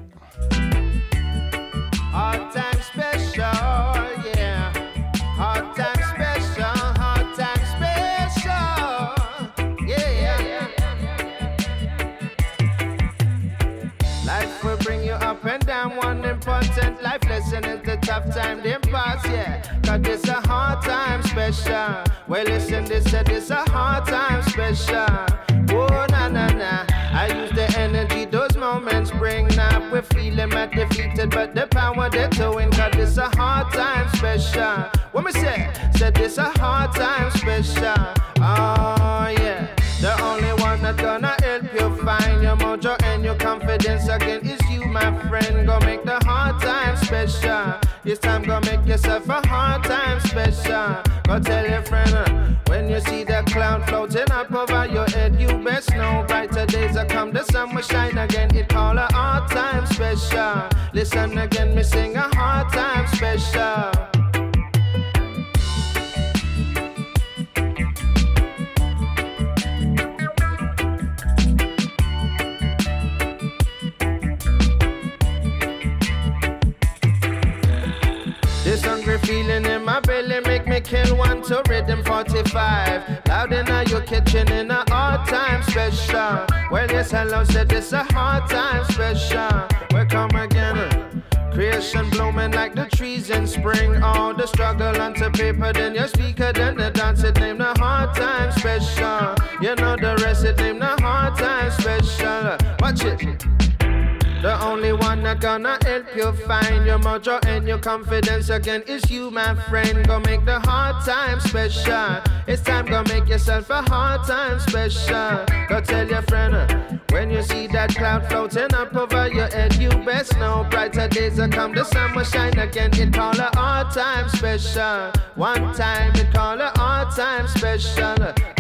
[106.96, 110.08] Your mojo and your confidence again is you, my friend.
[110.08, 112.22] Go make the hard time special.
[112.48, 115.46] It's time go make yourself a hard time special.
[115.68, 119.76] Go tell your friend uh, when you see that cloud floating up over your head,
[119.76, 121.74] you best know brighter days are come.
[121.74, 122.92] The sun will shine again.
[122.94, 125.12] It call a hard time special.
[125.36, 128.55] One time it call a hard time special.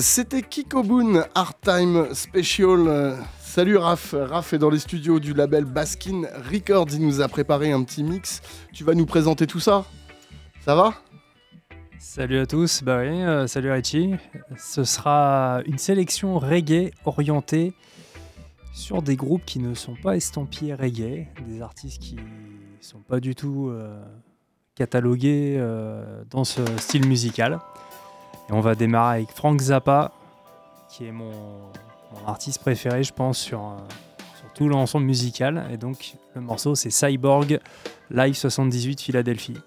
[0.00, 3.16] C'était Kiko Boone, Hard Time Special.
[3.38, 7.72] Salut Raph, Raph est dans les studios du label Baskin Records, il nous a préparé
[7.72, 8.42] un petit mix.
[8.72, 9.84] Tu vas nous présenter tout ça?
[10.64, 10.94] Ça va?
[11.98, 14.14] Salut à tous, bah oui, euh, salut Richie.
[14.58, 17.72] Ce sera une sélection reggae orientée
[18.74, 22.16] sur des groupes qui ne sont pas estampillés reggae, des artistes qui
[22.80, 24.02] sont pas du tout euh,
[24.74, 27.60] catalogués euh, dans ce style musical.
[28.48, 30.12] Et on va démarrer avec Frank Zappa,
[30.88, 31.32] qui est mon,
[32.26, 33.76] artiste préféré, je pense, sur, euh,
[34.38, 35.66] sur tout l'ensemble musical.
[35.70, 37.60] Et donc le morceau c'est Cyborg
[38.10, 39.58] Live 78 Philadelphie.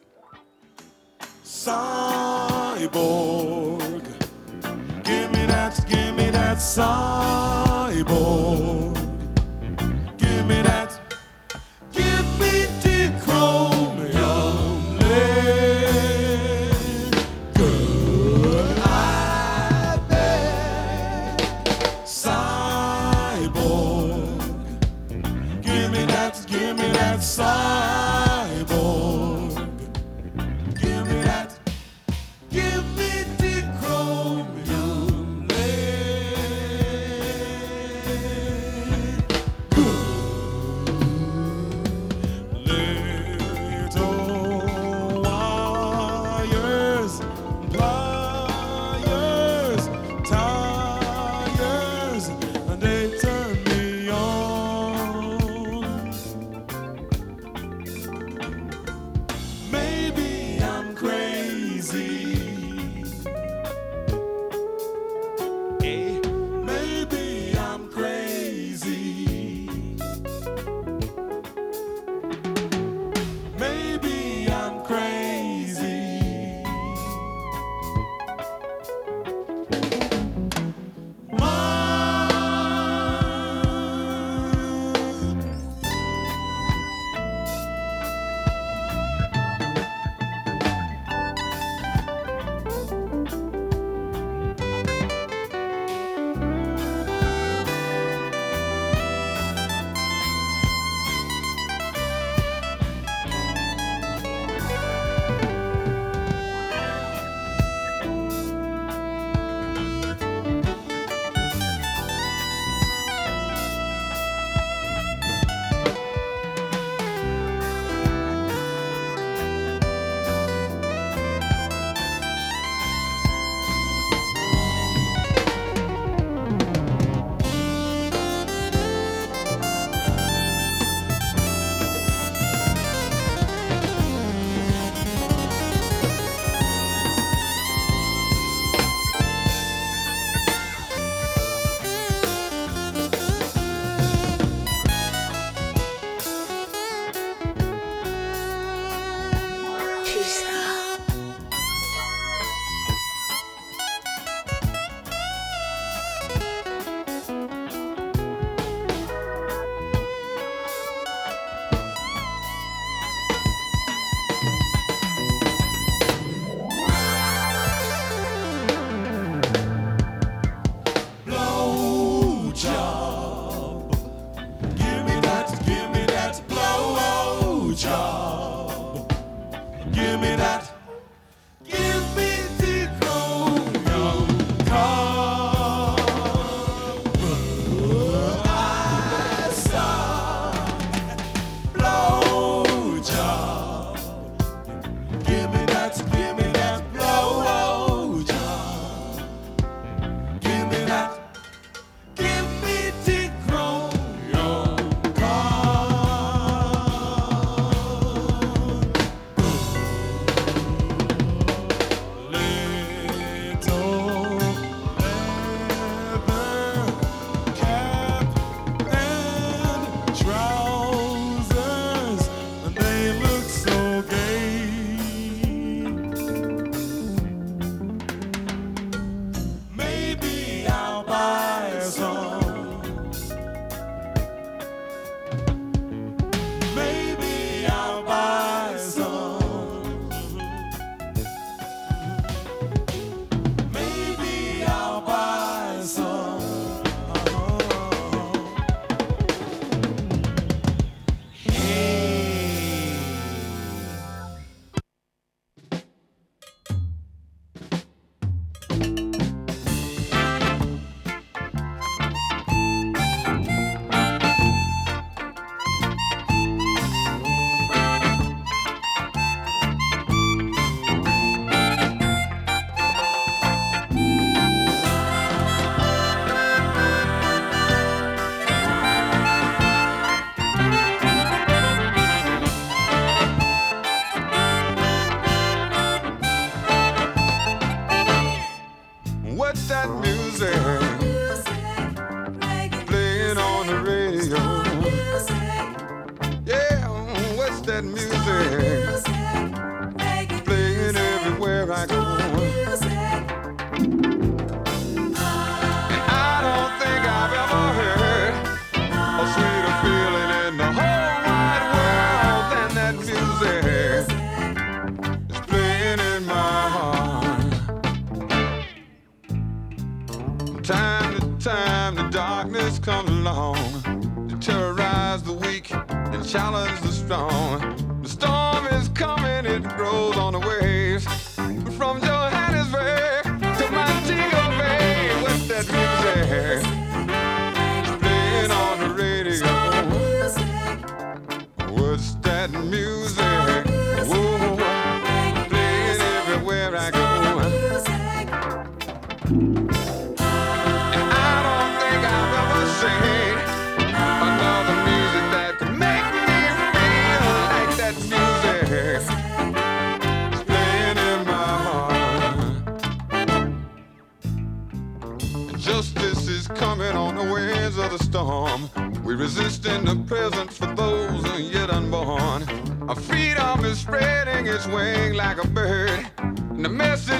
[376.64, 377.19] the message.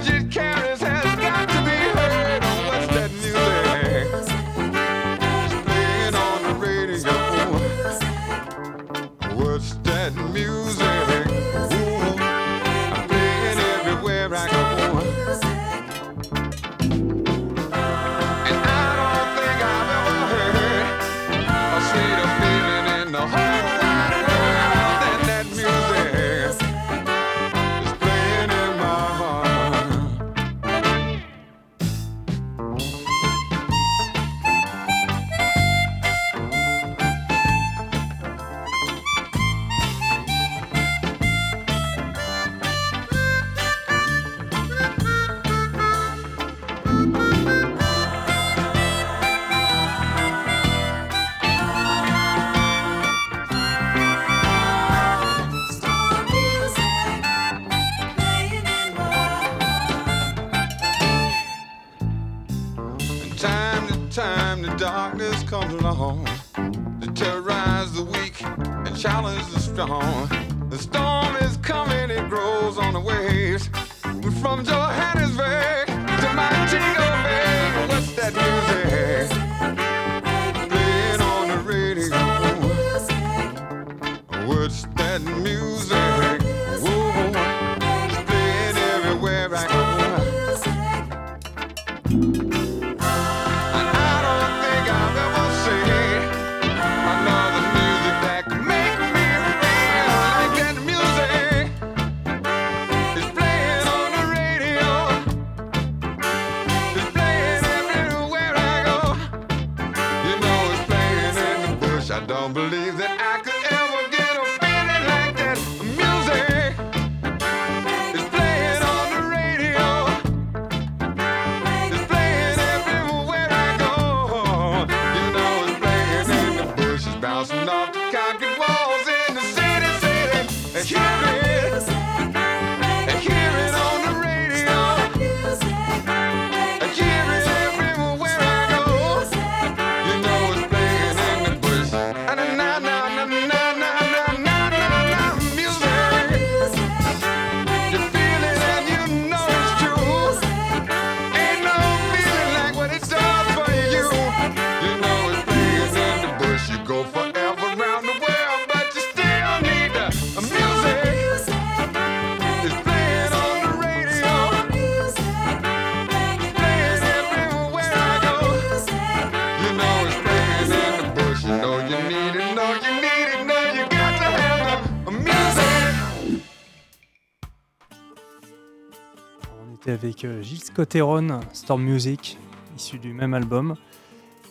[180.26, 182.38] Euh, Gilles Scotteron, Storm Music,
[182.78, 183.76] issu du même album.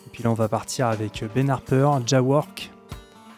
[0.07, 2.71] Et puis là, on va partir avec euh, Ben Harper, Jawork,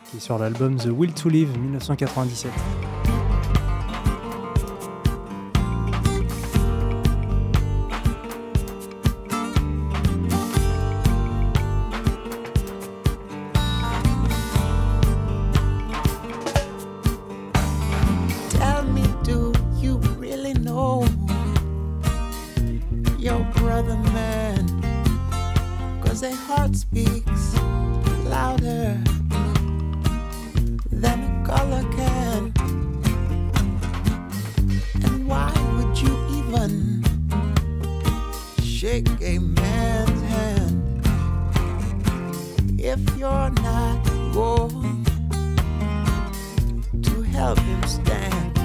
[0.09, 2.51] qui est sur l'album The Will to Live 1997.
[38.81, 41.05] Shake a man's hand
[42.79, 44.03] if you're not
[44.33, 45.05] going
[47.03, 48.57] to help him stand?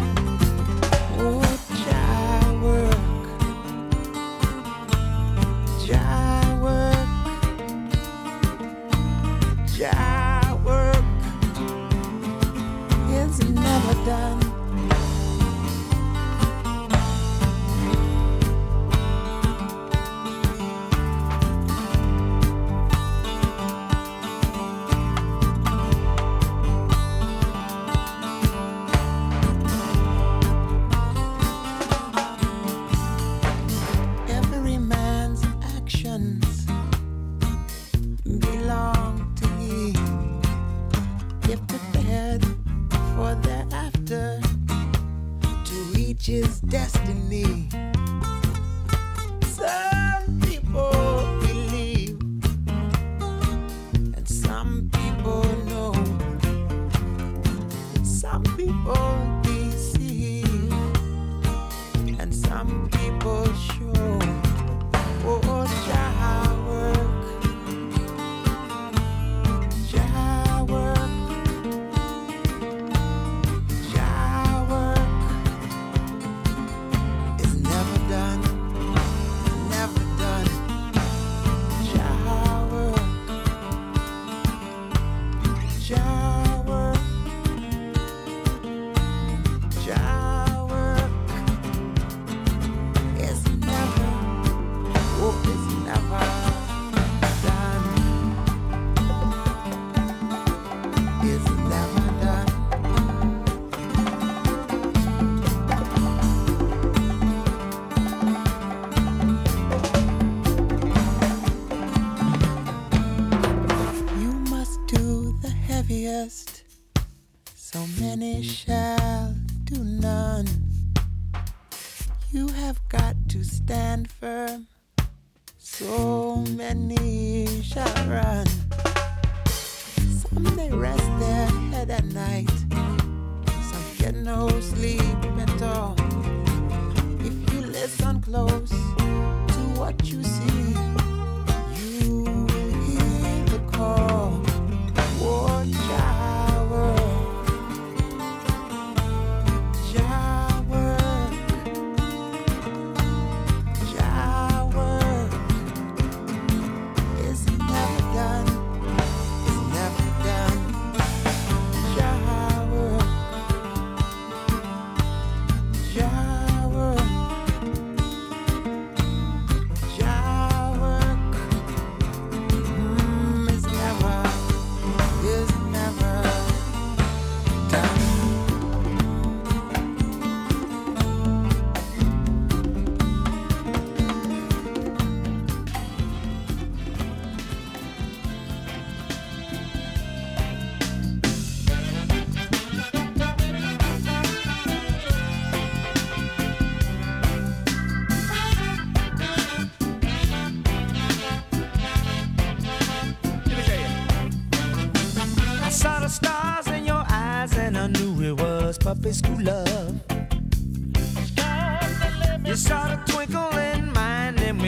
[1.18, 1.43] Oh,
[1.84, 2.97] Jah work,
[5.84, 7.09] Jah work,
[9.76, 11.05] Jah work
[13.10, 14.45] is never done.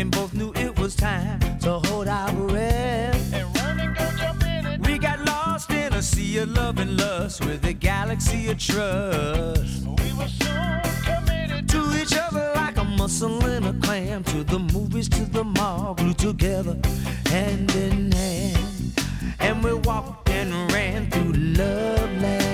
[0.09, 3.35] And both knew it was time to hold our breath.
[3.35, 7.45] and run and go jumping We got lost in a sea of love and lust
[7.45, 9.85] with a galaxy of trust.
[9.85, 14.25] We were so committed to each other like a mussel and a clam.
[14.25, 16.79] To the movies, to the mall, glued together,
[17.27, 18.93] hand in hand.
[19.41, 22.49] And we walked and ran through love land.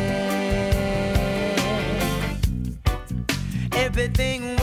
[3.72, 4.56] Everything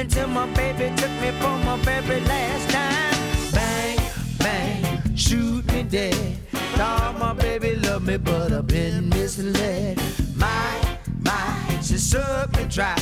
[0.00, 3.52] until my baby took me for my very last time.
[3.52, 3.98] Bang,
[4.38, 6.38] bang, shoot me dead.
[6.76, 10.00] Thought my baby loved me, but I've been misled.
[10.36, 12.96] My, my, she sucked me dry.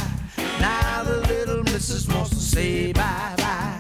[0.61, 3.79] Now the little missus wants to say bye bye.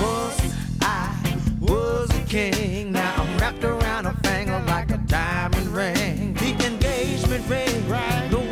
[0.00, 0.40] Was
[0.80, 1.16] I
[1.60, 2.92] was a king?
[2.92, 6.34] Now I'm wrapped around her finger like a diamond ring.
[6.34, 7.88] The engagement ring,
[8.30, 8.49] the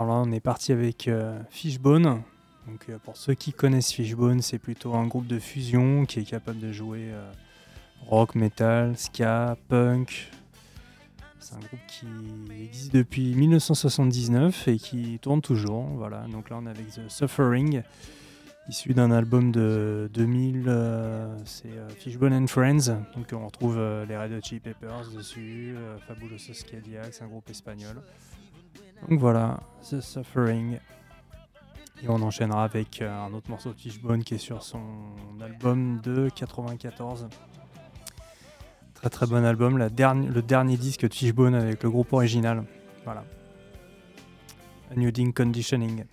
[0.00, 2.22] Alors là, on est parti avec euh, Fishbone.
[2.68, 6.24] Donc, euh, pour ceux qui connaissent Fishbone, c'est plutôt un groupe de fusion qui est
[6.24, 7.32] capable de jouer euh,
[8.06, 10.30] rock, metal, ska, punk.
[11.40, 12.06] C'est un groupe qui
[12.62, 15.84] existe depuis 1979 et qui tourne toujours.
[15.96, 16.26] Voilà.
[16.30, 17.82] Donc là, on est avec The Suffering,
[18.68, 20.64] issu d'un album de 2000.
[20.68, 23.00] euh, c'est Fishbone and Friends.
[23.16, 25.74] Donc on retrouve les Red Hot Chili Peppers dessus,
[26.06, 27.96] Fabulosos Cadillacs, un groupe espagnol.
[29.06, 30.78] Donc voilà, The Suffering.
[32.02, 34.80] Et on enchaînera avec euh, un autre morceau de Fishbone qui est sur son
[35.40, 37.28] album de 94.
[38.94, 42.64] Très très bon album, le dernier disque de Fishbone avec le groupe original.
[43.04, 43.24] Voilà.
[44.94, 46.04] Unusing Conditioning.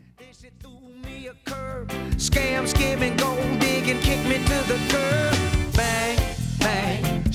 [2.17, 5.34] Scam, skimming, gold digging, kick me to the curb.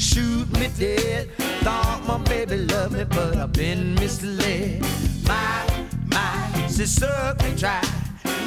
[0.01, 1.31] Shoot me dead.
[1.61, 4.81] Thought my baby loved me, but I've been misled.
[5.29, 6.87] My, my, she
[7.45, 7.85] me dry.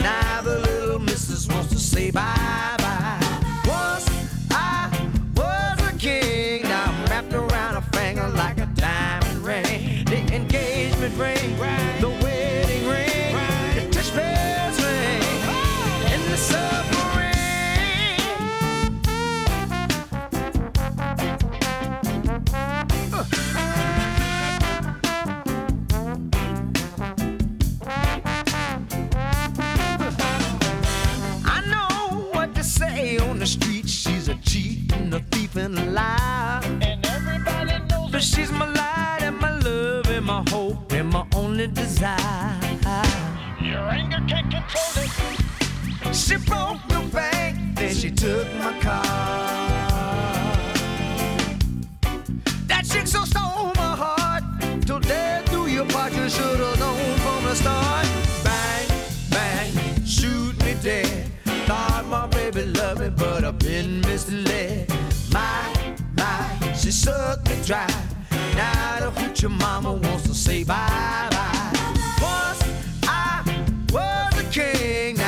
[0.01, 3.19] Now the little missus wants to say bye bye.
[3.67, 4.09] Once
[4.49, 4.89] I
[5.35, 10.05] was a king, now I'm wrapped around a finger like a diamond ring.
[10.05, 11.42] The engagement ring,
[35.55, 36.61] and a thief and a liar.
[36.81, 41.25] And everybody knows But she's my light and my love and my hope and my
[41.35, 42.79] only desire.
[43.61, 46.15] Your anger can't control it.
[46.15, 49.03] She broke the bank, then she took my car.
[52.67, 53.23] That chick so
[66.93, 67.87] sucked me dry.
[68.55, 71.73] Now the hoochie mama wants to say bye bye.
[72.21, 72.63] Once
[73.07, 73.41] I
[73.91, 75.19] was a king,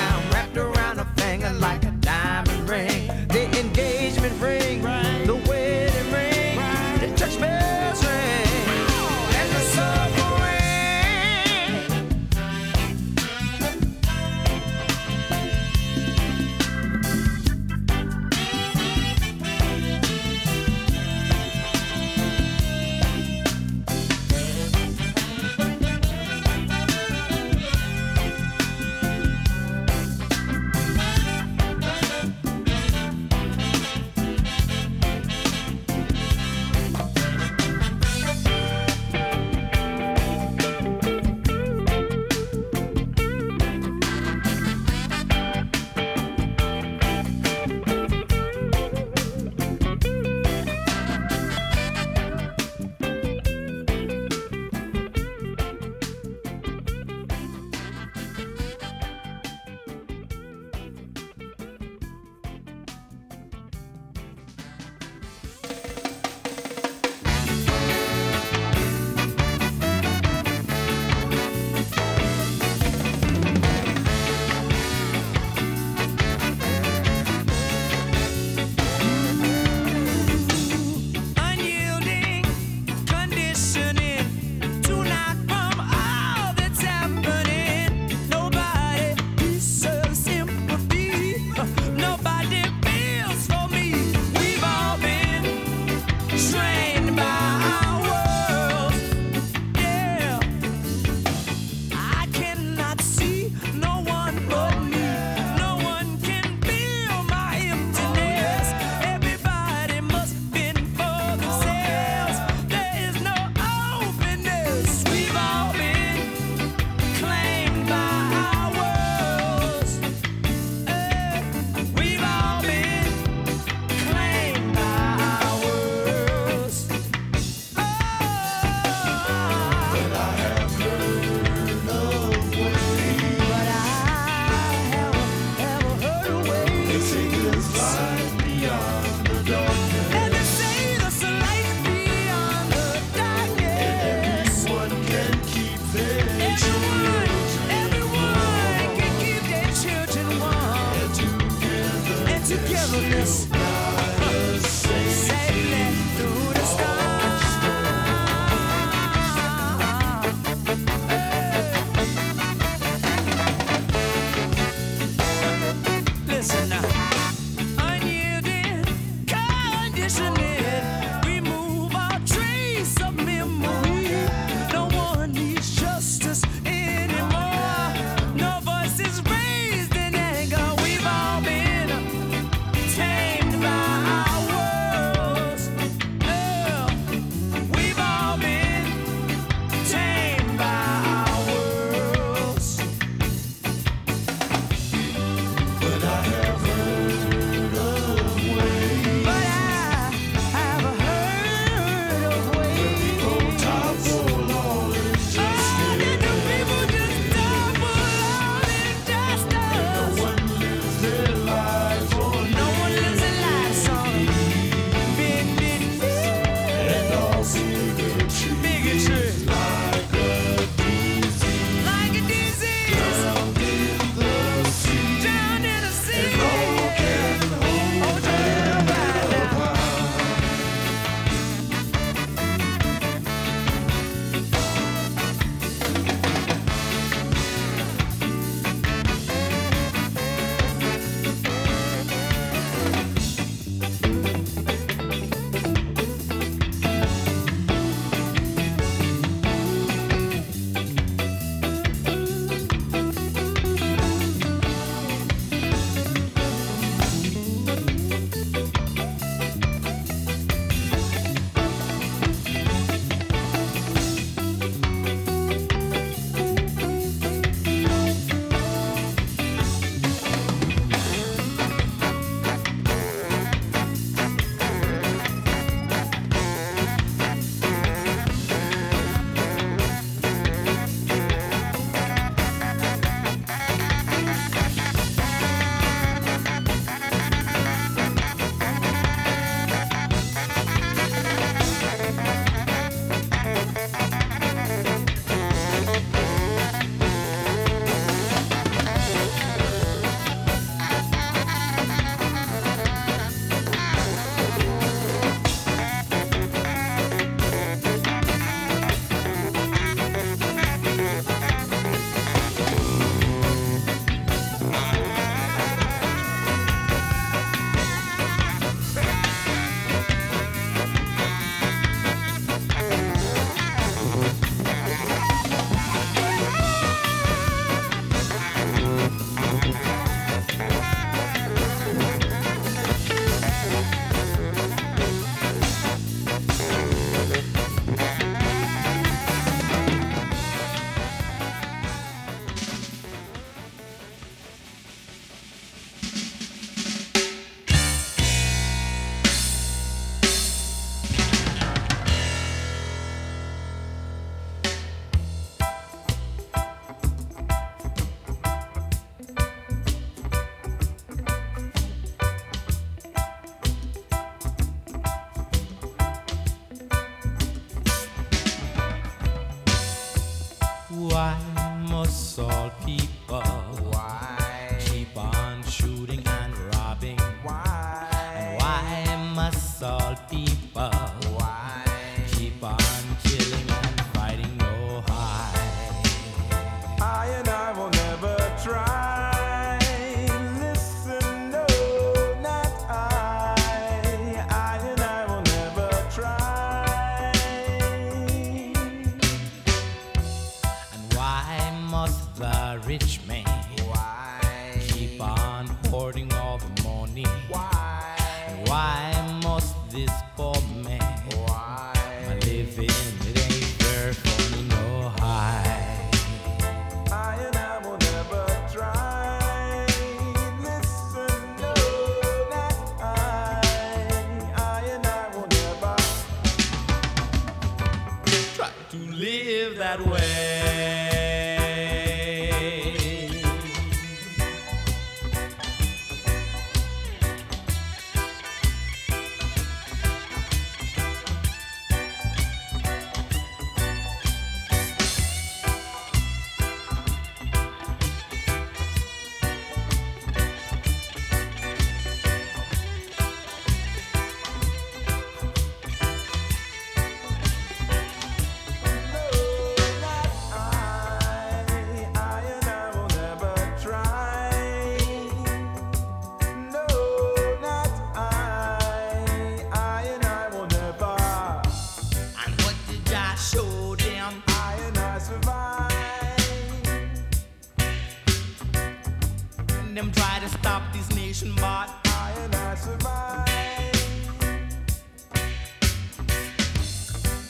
[479.95, 483.45] Them try to stop this nation, but I and I survive.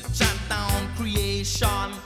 [0.03, 2.04] the chant down creation.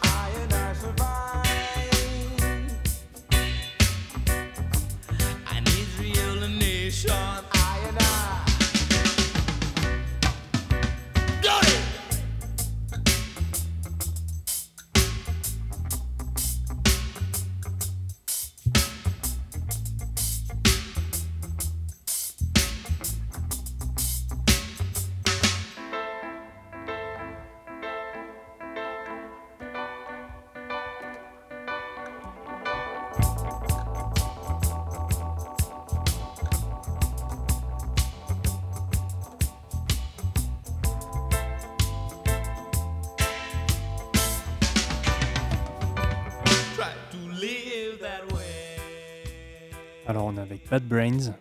[50.70, 51.34] Bad Brains,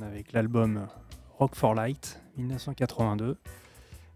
[0.00, 0.86] avec l'album
[1.38, 3.36] Rock for Light 1982.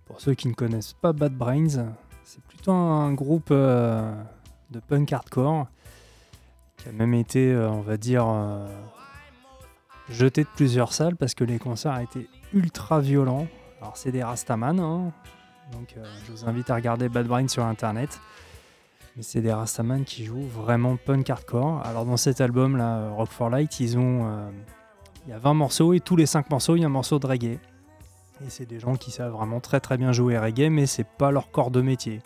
[0.06, 1.92] Pour ceux qui ne connaissent pas Bad Brains,
[2.22, 4.10] c'est plutôt un groupe euh,
[4.70, 5.66] de punk hardcore
[6.78, 8.66] qui a même été, euh, on va dire, euh,
[10.08, 13.46] jeté de plusieurs salles parce que les concerts étaient ultra violents.
[13.82, 15.12] Alors c'est des Rastaman, hein,
[15.72, 15.94] donc
[16.26, 18.18] je vous invite à regarder Bad Brains sur internet.
[19.16, 21.82] Mais c'est des Rastaman qui jouent vraiment punk hardcore.
[21.84, 24.50] Alors dans cet album là, Rock for Light, ils ont euh,
[25.26, 27.18] il y a 20 morceaux et tous les 5 morceaux, il y a un morceau
[27.18, 27.58] de reggae.
[28.44, 31.30] Et c'est des gens qui savent vraiment très très bien jouer reggae, mais c'est pas
[31.30, 32.20] leur corps de métier.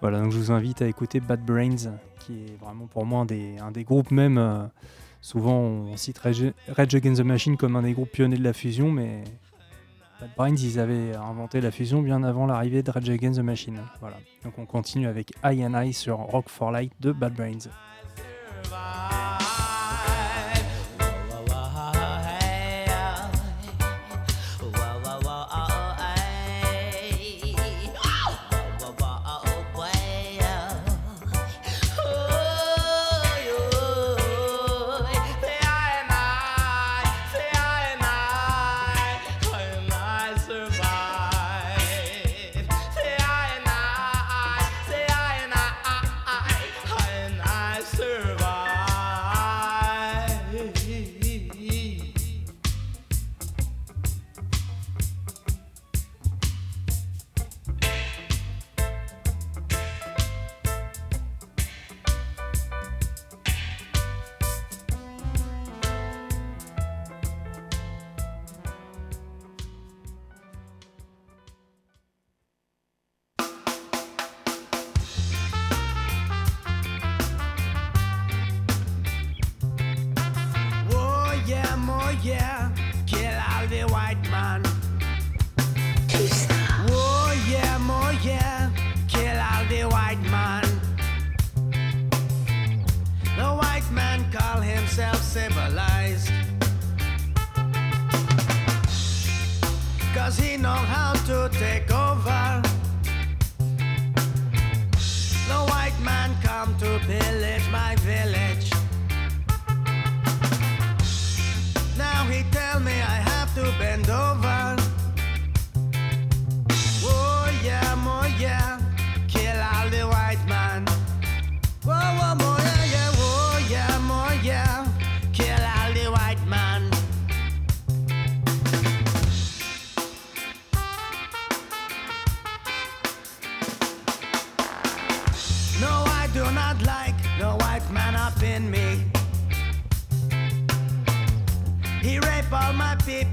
[0.00, 3.26] Voilà, donc je vous invite à écouter Bad Brains, qui est vraiment pour moi un
[3.26, 4.38] des, un des groupes même.
[4.38, 4.64] euh,
[5.20, 8.52] souvent on cite Rage Rage Against the Machine comme un des groupes pionniers de la
[8.52, 9.24] fusion, mais
[10.20, 13.80] Bad Brains, ils avaient inventé la fusion bien avant l'arrivée de Rage Against the Machine.
[14.00, 14.16] Voilà.
[14.44, 17.68] Donc on continue avec I and I sur Rock for Light de Bad Brains.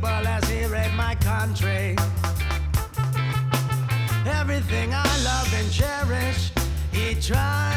[0.01, 1.95] People as he rape my country.
[4.25, 6.51] Everything I love and cherish,
[6.91, 7.70] he tried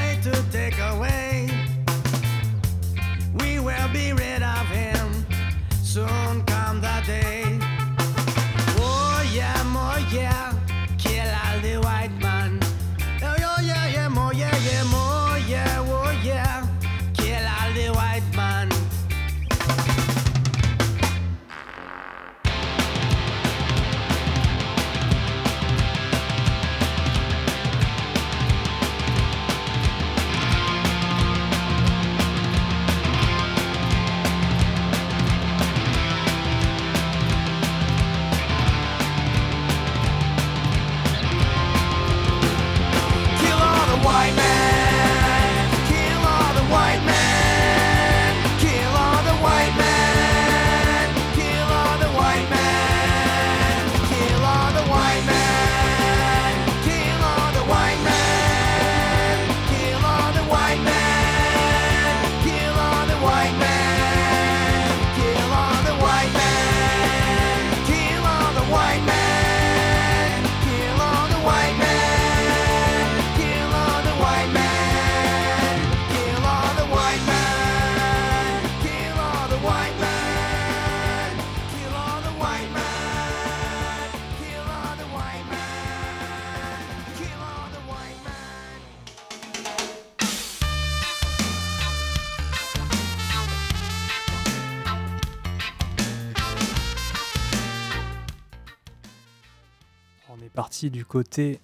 [100.94, 101.58] du côté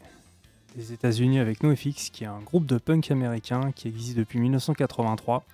[0.75, 5.45] des États-Unis avec NoFX, qui est un groupe de punk américain qui existe depuis 1983.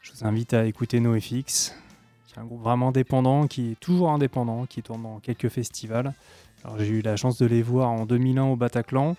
[0.00, 1.72] Je vous invite à écouter NoFX,
[2.26, 6.14] qui est un groupe vraiment indépendant, qui est toujours indépendant, qui tourne dans quelques festivals.
[6.64, 9.14] Alors, j'ai eu la chance de les voir en 2001 au Bataclan.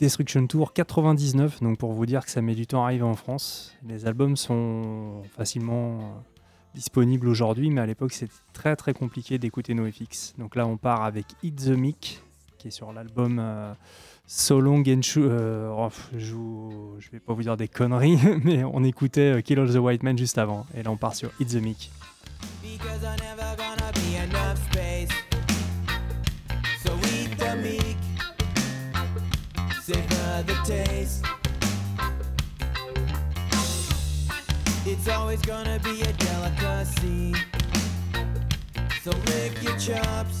[0.00, 3.14] Destruction Tour 99, donc pour vous dire que ça met du temps à arriver en
[3.14, 3.76] France.
[3.86, 6.04] Les albums sont facilement euh,
[6.74, 10.34] disponibles aujourd'hui, mais à l'époque c'était très très compliqué d'écouter NoFX.
[10.38, 12.22] Donc là on part avec Hit the Mic,
[12.58, 13.72] qui est sur l'album euh,
[14.26, 16.34] So Long and Shoo- euh, oh, je,
[16.98, 20.02] je vais pas vous dire des conneries, mais on écoutait euh, Kill All the White
[20.02, 20.66] Man juste avant.
[20.76, 21.90] Et là on part sur Hit the Mic.
[34.86, 37.34] It's always gonna be a delicacy.
[39.02, 40.38] So lick your chops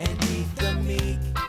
[0.00, 1.45] and eat the meek.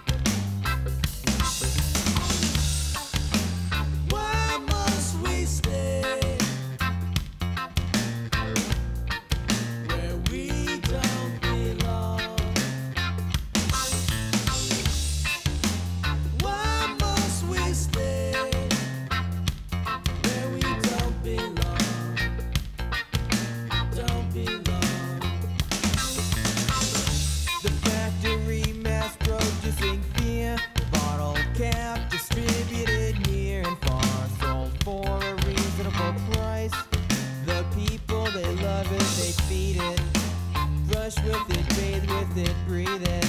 [41.07, 43.27] Brush with it, bathe with it, breathe it,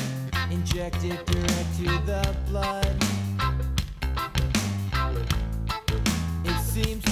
[0.50, 2.96] inject it direct to the blood.
[6.44, 7.04] It seems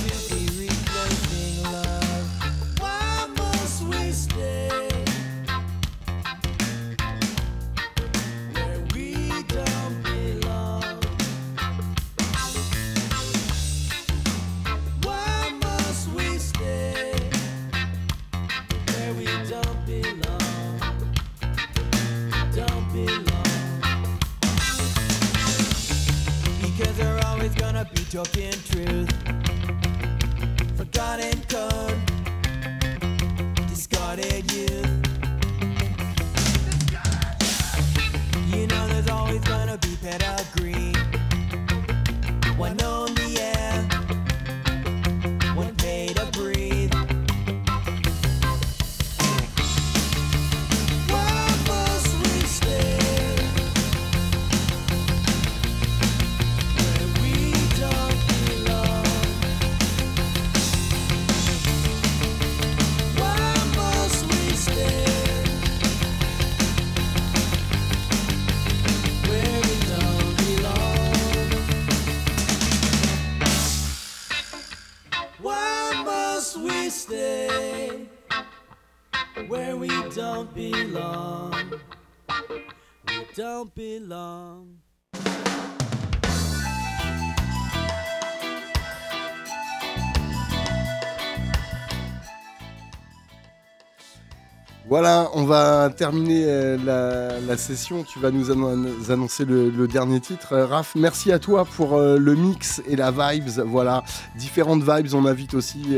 [95.47, 98.02] va terminer euh, la, session.
[98.02, 100.52] Tu vas nous annon- annoncer le, dernier titre.
[100.52, 103.48] Euh, Raph, merci à toi pour euh, le mix et la vibes.
[103.64, 104.02] Voilà,
[104.36, 105.14] différentes vibes.
[105.14, 105.97] On invite aussi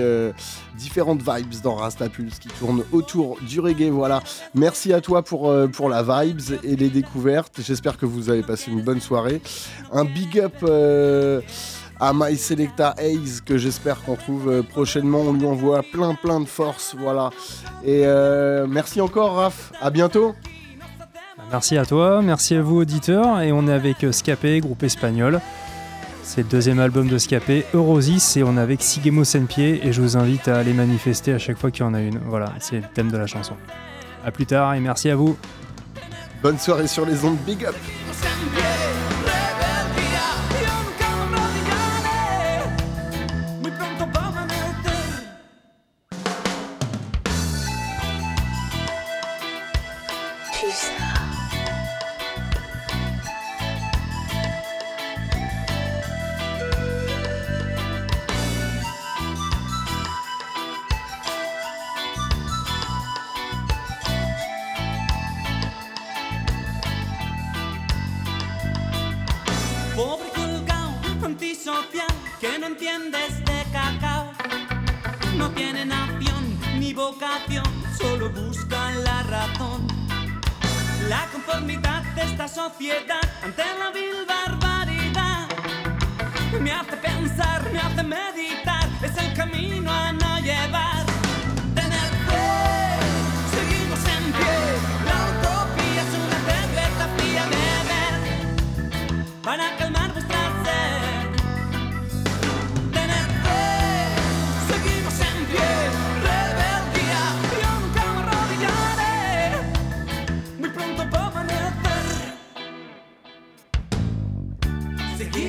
[0.76, 3.90] différentes vibes dans Rastapulse qui tournent autour du reggae.
[3.90, 4.22] Voilà,
[4.54, 7.60] merci à toi pour, pour la vibes et les découvertes.
[7.60, 9.40] J'espère que vous avez passé une bonne soirée.
[9.92, 10.54] Un big up.
[12.00, 15.20] À My Selecta Ace que j'espère qu'on trouve euh, prochainement.
[15.20, 17.30] On lui envoie plein plein de force, voilà.
[17.84, 20.34] Et euh, merci encore Raph, à bientôt.
[21.50, 23.40] Merci à toi, merci à vous auditeurs.
[23.40, 25.40] Et on est avec euh, Scapé, groupe espagnol.
[26.22, 29.86] C'est le deuxième album de Scapé, Eurosis, et on est avec Sigemo Senpié.
[29.86, 32.18] Et je vous invite à aller manifester à chaque fois qu'il y en a une.
[32.26, 33.54] Voilà, c'est le thème de la chanson.
[34.24, 35.38] A plus tard et merci à vous.
[36.42, 37.74] Bonne soirée sur les ondes, big up.
[77.98, 79.86] Solo buscan la razón.
[81.08, 85.48] La conformidad de esta sociedad ante la vil barbaridad
[86.60, 90.97] me hace pensar, me hace meditar, es el camino a no llevar.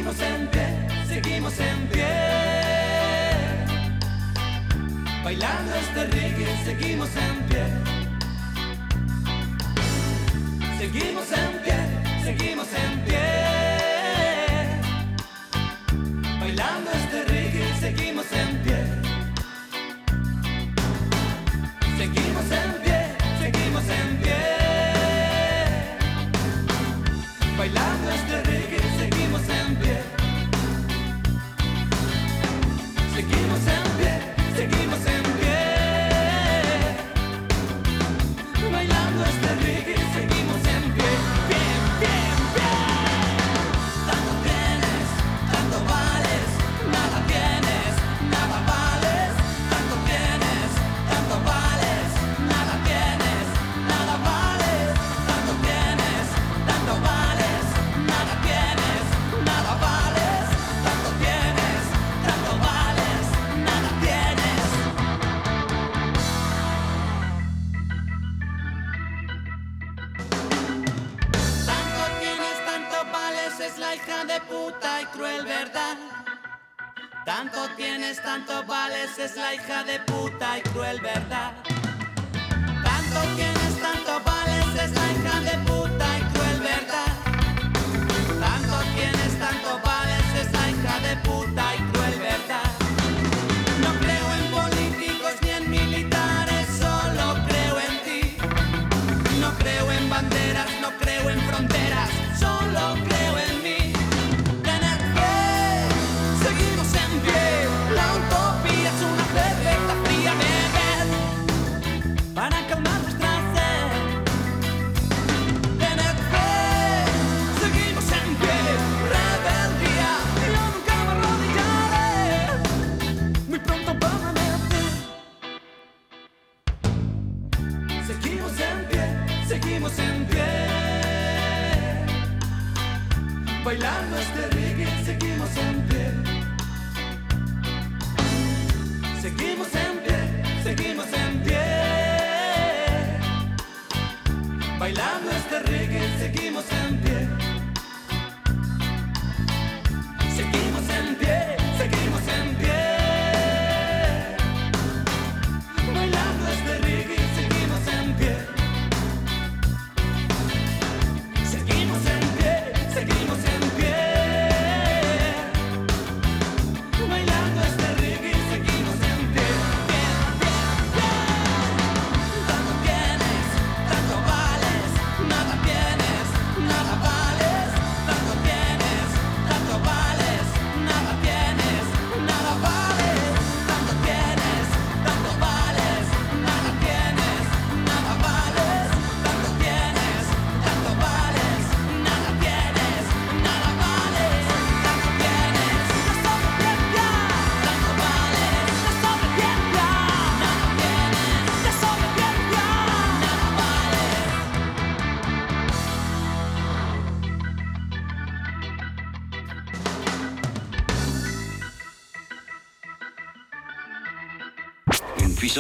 [0.10, 2.07] Seguimos en pie, seguimos en pie,
[5.23, 7.64] bailando este reggae, seguimos en pie.
[10.80, 13.38] Seguimos en pie, seguimos en pie.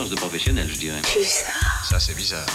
[0.07, 1.01] De professionnel, je dirais.
[1.13, 1.85] Bizarre.
[1.89, 2.45] Ça, c'est bizarre.